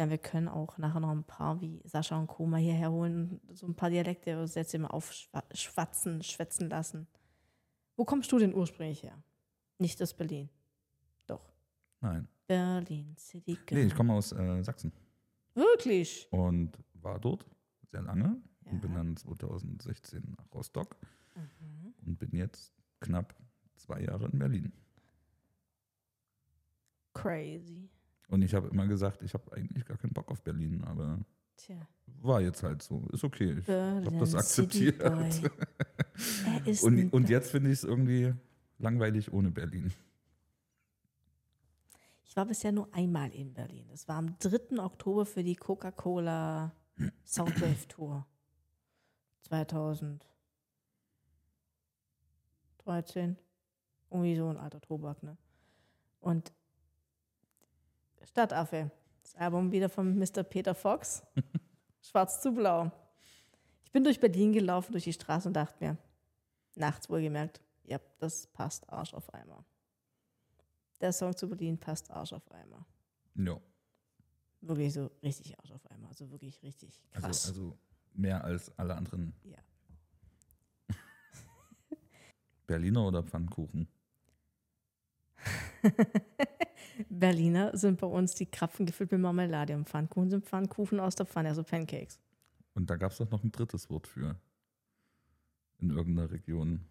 ja. 0.00 0.06
Meine, 0.06 0.10
wir 0.10 0.18
können 0.18 0.48
auch 0.48 0.78
nachher 0.78 1.00
noch 1.00 1.10
ein 1.10 1.24
paar 1.24 1.60
wie 1.60 1.80
Sascha 1.84 2.18
und 2.18 2.26
Co. 2.26 2.46
mal 2.46 2.58
hierher 2.60 2.90
holen, 2.90 3.40
so 3.52 3.66
ein 3.66 3.74
paar 3.74 3.90
Dialekte 3.90 4.30
jetzt 4.54 4.74
immer 4.74 4.92
aufschwatzen, 4.94 6.22
schwätzen 6.22 6.68
lassen. 6.70 7.06
Wo 7.96 8.04
kommst 8.04 8.32
du 8.32 8.38
denn 8.38 8.54
ursprünglich 8.54 9.02
her? 9.02 9.22
Nicht 9.78 10.00
aus 10.02 10.14
Berlin. 10.14 10.48
Doch. 11.26 11.52
Nein. 12.00 12.28
Berlin 12.46 13.14
City 13.16 13.52
Nee, 13.52 13.58
Girl. 13.66 13.86
ich 13.86 13.94
komme 13.94 14.14
aus 14.14 14.32
äh, 14.32 14.62
Sachsen 14.62 14.92
Wirklich? 15.54 16.26
und 16.30 16.72
war 16.94 17.18
dort 17.20 17.46
sehr 17.90 18.02
lange 18.02 18.40
und 18.64 18.80
bin 18.80 18.90
Ja. 18.92 18.96
dann 18.98 19.16
2016 19.16 20.34
nach 20.36 20.52
Rostock 20.54 20.96
Mhm. 21.36 21.94
und 22.06 22.18
bin 22.18 22.30
jetzt 22.34 22.72
knapp 23.00 23.34
zwei 23.76 24.00
Jahre 24.02 24.26
in 24.28 24.38
Berlin. 24.38 24.72
Crazy. 27.14 27.88
Und 28.30 28.42
ich 28.42 28.54
habe 28.54 28.68
immer 28.68 28.86
gesagt, 28.86 29.22
ich 29.22 29.34
habe 29.34 29.52
eigentlich 29.52 29.84
gar 29.84 29.96
keinen 29.96 30.12
Bock 30.12 30.30
auf 30.30 30.40
Berlin, 30.42 30.84
aber 30.84 31.18
Tja. 31.56 31.76
war 32.22 32.40
jetzt 32.40 32.62
halt 32.62 32.80
so. 32.82 33.04
Ist 33.12 33.24
okay. 33.24 33.58
Ich 33.58 33.68
habe 33.68 34.18
das 34.18 34.34
akzeptiert. 34.34 35.02
Er 36.54 36.84
Und, 36.84 37.12
und 37.14 37.30
jetzt 37.30 37.50
finde 37.50 37.70
ich 37.70 37.78
es 37.78 37.84
irgendwie 37.84 38.34
langweilig 38.78 39.32
ohne 39.32 39.50
Berlin. 39.50 39.90
Ich 42.24 42.36
war 42.36 42.44
bisher 42.44 42.72
nur 42.72 42.94
einmal 42.94 43.32
in 43.32 43.54
Berlin. 43.54 43.86
Das 43.88 44.06
war 44.06 44.16
am 44.16 44.38
3. 44.38 44.78
Oktober 44.78 45.24
für 45.24 45.42
die 45.42 45.56
Coca-Cola 45.56 46.72
Soundwave 47.24 47.88
Tour 47.88 48.26
2013. 49.40 50.20
Irgendwie 54.10 54.36
so 54.36 54.48
ein 54.48 54.58
alter 54.58 54.80
Tobak, 54.80 55.22
ne? 55.22 55.36
Und 56.20 56.52
Stadtaffe, 58.24 58.90
das 59.22 59.34
Album 59.36 59.72
wieder 59.72 59.88
von 59.88 60.18
Mr. 60.18 60.42
Peter 60.42 60.74
Fox, 60.74 61.22
schwarz 62.02 62.40
zu 62.40 62.52
blau. 62.52 62.90
Ich 63.84 63.92
bin 63.92 64.04
durch 64.04 64.20
Berlin 64.20 64.52
gelaufen, 64.52 64.92
durch 64.92 65.04
die 65.04 65.12
Straße 65.12 65.48
und 65.48 65.54
dachte 65.54 65.82
mir, 65.84 65.98
nachts 66.74 67.10
wohlgemerkt, 67.10 67.60
ja, 67.84 67.98
das 68.18 68.46
passt 68.46 68.88
Arsch 68.88 69.14
auf 69.14 69.32
Eimer. 69.34 69.64
Der 71.00 71.12
Song 71.12 71.36
zu 71.36 71.48
Berlin 71.48 71.78
passt 71.78 72.10
Arsch 72.10 72.32
auf 72.32 72.50
Eimer. 72.52 72.86
Ja. 73.34 73.60
Wirklich 74.60 74.92
so 74.92 75.10
richtig 75.22 75.58
Arsch 75.58 75.72
auf 75.72 75.90
Eimer. 75.90 76.08
Also 76.08 76.30
wirklich 76.30 76.62
richtig 76.62 77.02
krass. 77.10 77.24
Also, 77.24 77.48
also 77.48 77.78
mehr 78.12 78.44
als 78.44 78.76
alle 78.78 78.94
anderen 78.94 79.34
ja. 79.44 79.58
Berliner 82.66 83.06
oder 83.06 83.22
Pfannkuchen. 83.22 83.88
Berliner 87.08 87.76
sind 87.76 88.00
bei 88.00 88.06
uns 88.06 88.34
die 88.34 88.46
Krapfen 88.46 88.86
gefüllt 88.86 89.12
mit 89.12 89.20
Marmelade 89.20 89.76
und 89.76 89.88
Pfannkuchen 89.88 90.30
sind 90.30 90.44
Pfannkuchen 90.44 91.00
aus 91.00 91.14
der 91.14 91.26
Pfanne, 91.26 91.48
also 91.48 91.62
Pancakes. 91.62 92.20
Und 92.74 92.88
da 92.90 92.96
gab 92.96 93.12
es 93.12 93.18
doch 93.18 93.30
noch 93.30 93.42
ein 93.42 93.52
drittes 93.52 93.90
Wort 93.90 94.06
für. 94.06 94.36
In 95.78 95.90
irgendeiner 95.90 96.30
Region. 96.30 96.84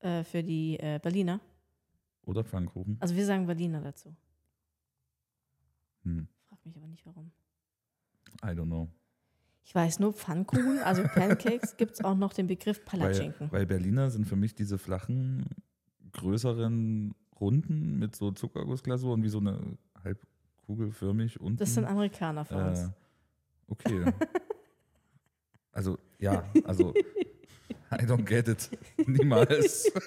Äh, 0.00 0.24
für 0.24 0.42
die 0.42 0.78
äh, 0.78 0.98
Berliner. 1.02 1.40
Oder 2.24 2.44
Pfannkuchen. 2.44 2.96
Also 3.00 3.16
wir 3.16 3.26
sagen 3.26 3.46
Berliner 3.46 3.80
dazu. 3.80 4.14
Hm. 6.02 6.28
Frag 6.48 6.64
mich 6.64 6.76
aber 6.76 6.86
nicht 6.86 7.04
warum. 7.04 7.32
I 8.42 8.48
don't 8.48 8.66
know. 8.66 8.88
Ich 9.64 9.74
weiß 9.74 9.98
nur 10.00 10.12
Pfannkuchen, 10.12 10.78
also 10.78 11.02
Pancakes, 11.14 11.76
gibt 11.76 11.92
es 11.92 12.04
auch 12.04 12.16
noch 12.16 12.32
den 12.32 12.46
Begriff 12.46 12.78
Weil, 12.78 13.00
Palatschinken. 13.00 13.52
weil 13.52 13.66
Berliner 13.66 14.10
sind 14.10 14.26
für 14.26 14.36
mich 14.36 14.54
diese 14.54 14.78
flachen, 14.78 15.46
größeren 16.12 17.14
Runden 17.40 17.98
mit 17.98 18.14
so 18.14 18.32
Zuckergussglasur 18.32 19.14
und 19.14 19.22
wie 19.22 19.28
so 19.28 19.38
eine 19.38 19.78
halbkugelförmig 20.04 21.40
unten. 21.40 21.56
Das 21.56 21.74
sind 21.74 21.84
Amerikaner 21.84 22.44
für 22.44 22.56
uns. 22.56 22.80
äh, 22.80 22.90
okay. 23.68 24.12
also, 25.72 25.98
ja, 26.18 26.44
also 26.64 26.92
I 27.92 28.04
don't 28.04 28.24
get 28.24 28.48
it. 28.48 28.70
Niemals. 29.06 29.90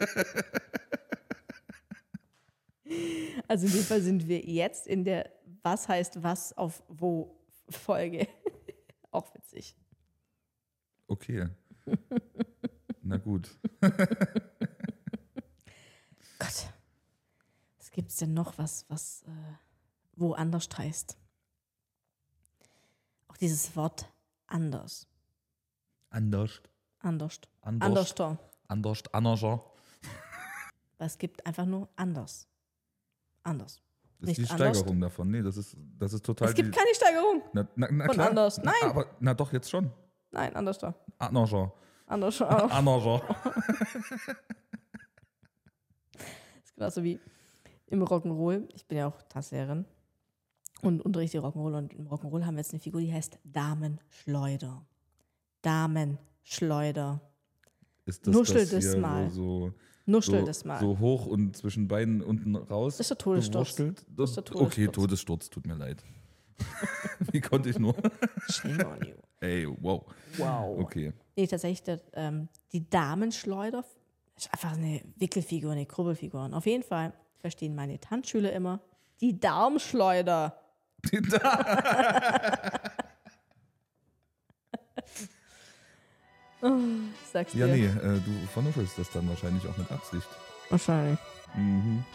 Also 3.48 3.68
in 3.68 3.74
dem 3.74 3.84
Fall 3.84 4.02
sind 4.02 4.28
wir 4.28 4.40
jetzt 4.40 4.88
in 4.88 5.04
der 5.04 5.30
Was 5.64 5.88
heißt 5.88 6.24
was 6.24 6.58
auf 6.58 6.82
wo 6.88 7.40
Folge. 7.70 8.28
Auch 9.12 9.34
witzig. 9.36 9.76
Okay. 11.08 11.50
Na 13.02 13.18
gut. 13.18 13.56
Gott. 16.40 16.73
Gibt 17.94 18.10
es 18.10 18.18
denn 18.18 18.34
noch, 18.34 18.58
was, 18.58 18.86
was 18.90 19.22
äh, 19.28 19.30
wo 20.16 20.34
anders 20.34 20.68
heißt? 20.78 21.16
Auch 23.28 23.38
dieses 23.38 23.76
Wort 23.76 24.12
anders. 24.48 25.08
Anders. 26.10 26.62
Anders. 27.00 27.40
Anders. 27.62 27.88
Anderster. 27.88 28.38
Anders. 28.68 29.04
Anderser. 29.14 29.64
Es 31.00 31.18
gibt 31.18 31.46
einfach 31.46 31.66
nur 31.66 31.90
anders. 31.98 32.48
Anders. 33.44 33.82
Das 34.20 34.30
ist 34.32 34.38
Nicht 34.40 34.50
die 34.50 34.54
anders. 34.54 34.78
Steigerung 34.78 35.02
davon. 35.02 35.30
Nee, 35.32 35.42
das 35.42 35.58
ist, 35.58 35.76
das 36.00 36.14
ist 36.14 36.26
total 36.26 36.48
Es 36.48 36.56
gibt 36.56 36.74
die, 36.74 36.78
keine 36.80 36.96
Steigerung. 36.96 37.42
na, 37.52 37.68
na, 37.76 37.88
na 37.92 38.06
von 38.06 38.14
klar. 38.14 38.30
anders. 38.30 38.58
Na, 38.60 38.72
Nein. 38.82 38.90
Aber, 38.92 39.06
na 39.20 39.34
doch, 39.34 39.52
jetzt 39.52 39.70
schon. 39.70 39.92
Nein, 40.32 40.56
anderster. 40.56 40.96
Anderser. 41.20 41.74
Anders 42.08 42.42
auch. 42.42 42.72
Anderser. 42.72 43.22
Das 46.16 46.64
ist 46.64 46.76
genauso 46.76 47.04
wie 47.04 47.20
im 47.88 48.04
Rock'n'Roll. 48.04 48.68
Ich 48.74 48.88
bin 48.88 48.98
ja 48.98 49.08
auch 49.08 49.22
Tasslehrerin 49.24 49.86
und 50.82 51.02
unterrichte 51.02 51.40
Rock'n'Roll. 51.40 51.78
Und 51.78 51.94
im 51.94 52.08
Rock'n'Roll 52.08 52.46
haben 52.46 52.56
wir 52.56 52.62
jetzt 52.62 52.74
eine 52.74 52.80
Figur, 52.80 53.02
die 53.02 53.14
heißt 53.14 53.40
Damenschleuder. 53.44 54.86
Damenschleuder. 55.62 57.22
Ist 58.06 58.28
das 58.28 58.34
Nuschel 58.34 58.68
das 58.68 58.86
das 58.86 58.98
mal. 58.98 59.30
So, 59.30 59.74
Nuschel 60.06 60.42
so, 60.42 60.46
das 60.46 60.66
mal. 60.66 60.80
so 60.80 61.00
hoch 61.00 61.26
und 61.26 61.56
zwischen 61.56 61.88
beiden 61.88 62.22
unten 62.22 62.56
raus? 62.56 62.98
Das 62.98 63.06
ist 63.06 63.12
der 63.12 63.18
Todessturz. 63.18 63.76
Das 64.10 64.30
ist 64.30 64.36
der 64.36 64.44
Okay, 64.56 64.88
Todessturz. 64.88 64.96
Todessturz, 64.96 65.50
tut 65.50 65.66
mir 65.66 65.76
leid. 65.76 66.04
Wie 67.32 67.42
konnte 67.42 67.70
ich 67.70 67.80
nur? 67.80 67.96
Shame 68.50 68.86
on 68.86 69.08
you. 69.08 69.16
Ey, 69.40 69.68
wow. 69.82 70.04
Wow. 70.38 70.80
Okay. 70.80 71.14
Nee, 71.36 71.48
tatsächlich, 71.48 71.84
der, 71.84 72.02
ähm, 72.14 72.48
die 72.72 72.90
Damenschleuder 72.90 73.84
ist 74.36 74.52
einfach 74.52 74.74
eine 74.74 75.02
Wickelfigur, 75.16 75.72
eine 75.72 75.86
Krubbelfigur. 75.86 76.46
Und 76.46 76.54
auf 76.54 76.66
jeden 76.66 76.84
Fall 76.84 77.14
verstehen 77.44 77.76
meine 77.76 78.00
Tanzschüler 78.00 78.54
immer 78.54 78.80
die 79.20 79.38
Darmschleuder. 79.38 80.58
oh, 86.62 86.72
ich 87.22 87.28
sag's 87.34 87.54
Ja, 87.54 87.68
dir. 87.68 87.74
nee, 87.76 87.86
äh, 87.86 88.20
du 88.22 88.48
vernuschelst 88.54 88.98
das 88.98 89.10
dann 89.12 89.28
wahrscheinlich 89.28 89.68
auch 89.68 89.76
mit 89.78 89.92
Absicht. 89.92 90.26
Wahrscheinlich. 90.70 91.20
Mhm. 91.56 92.06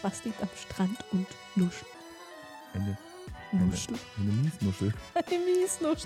Was 0.00 0.24
liegt 0.24 0.40
am 0.42 0.48
Strand 0.56 0.98
und 1.12 1.26
nuschelt? 1.54 1.84
Eine, 2.72 2.96
eine, 3.52 3.64
Nuschel. 3.66 3.94
eine 4.18 4.32
Miesnuschel. 4.32 4.94
Eine 5.14 5.24
Die 5.28 5.60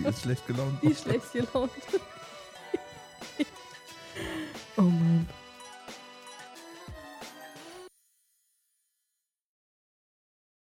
ist 0.08 0.22
schlecht 0.22 0.44
gelaunt. 0.48 0.82
Die 0.82 0.88
ist 0.88 1.02
schlecht 1.04 1.32
gelaunt. 1.32 1.70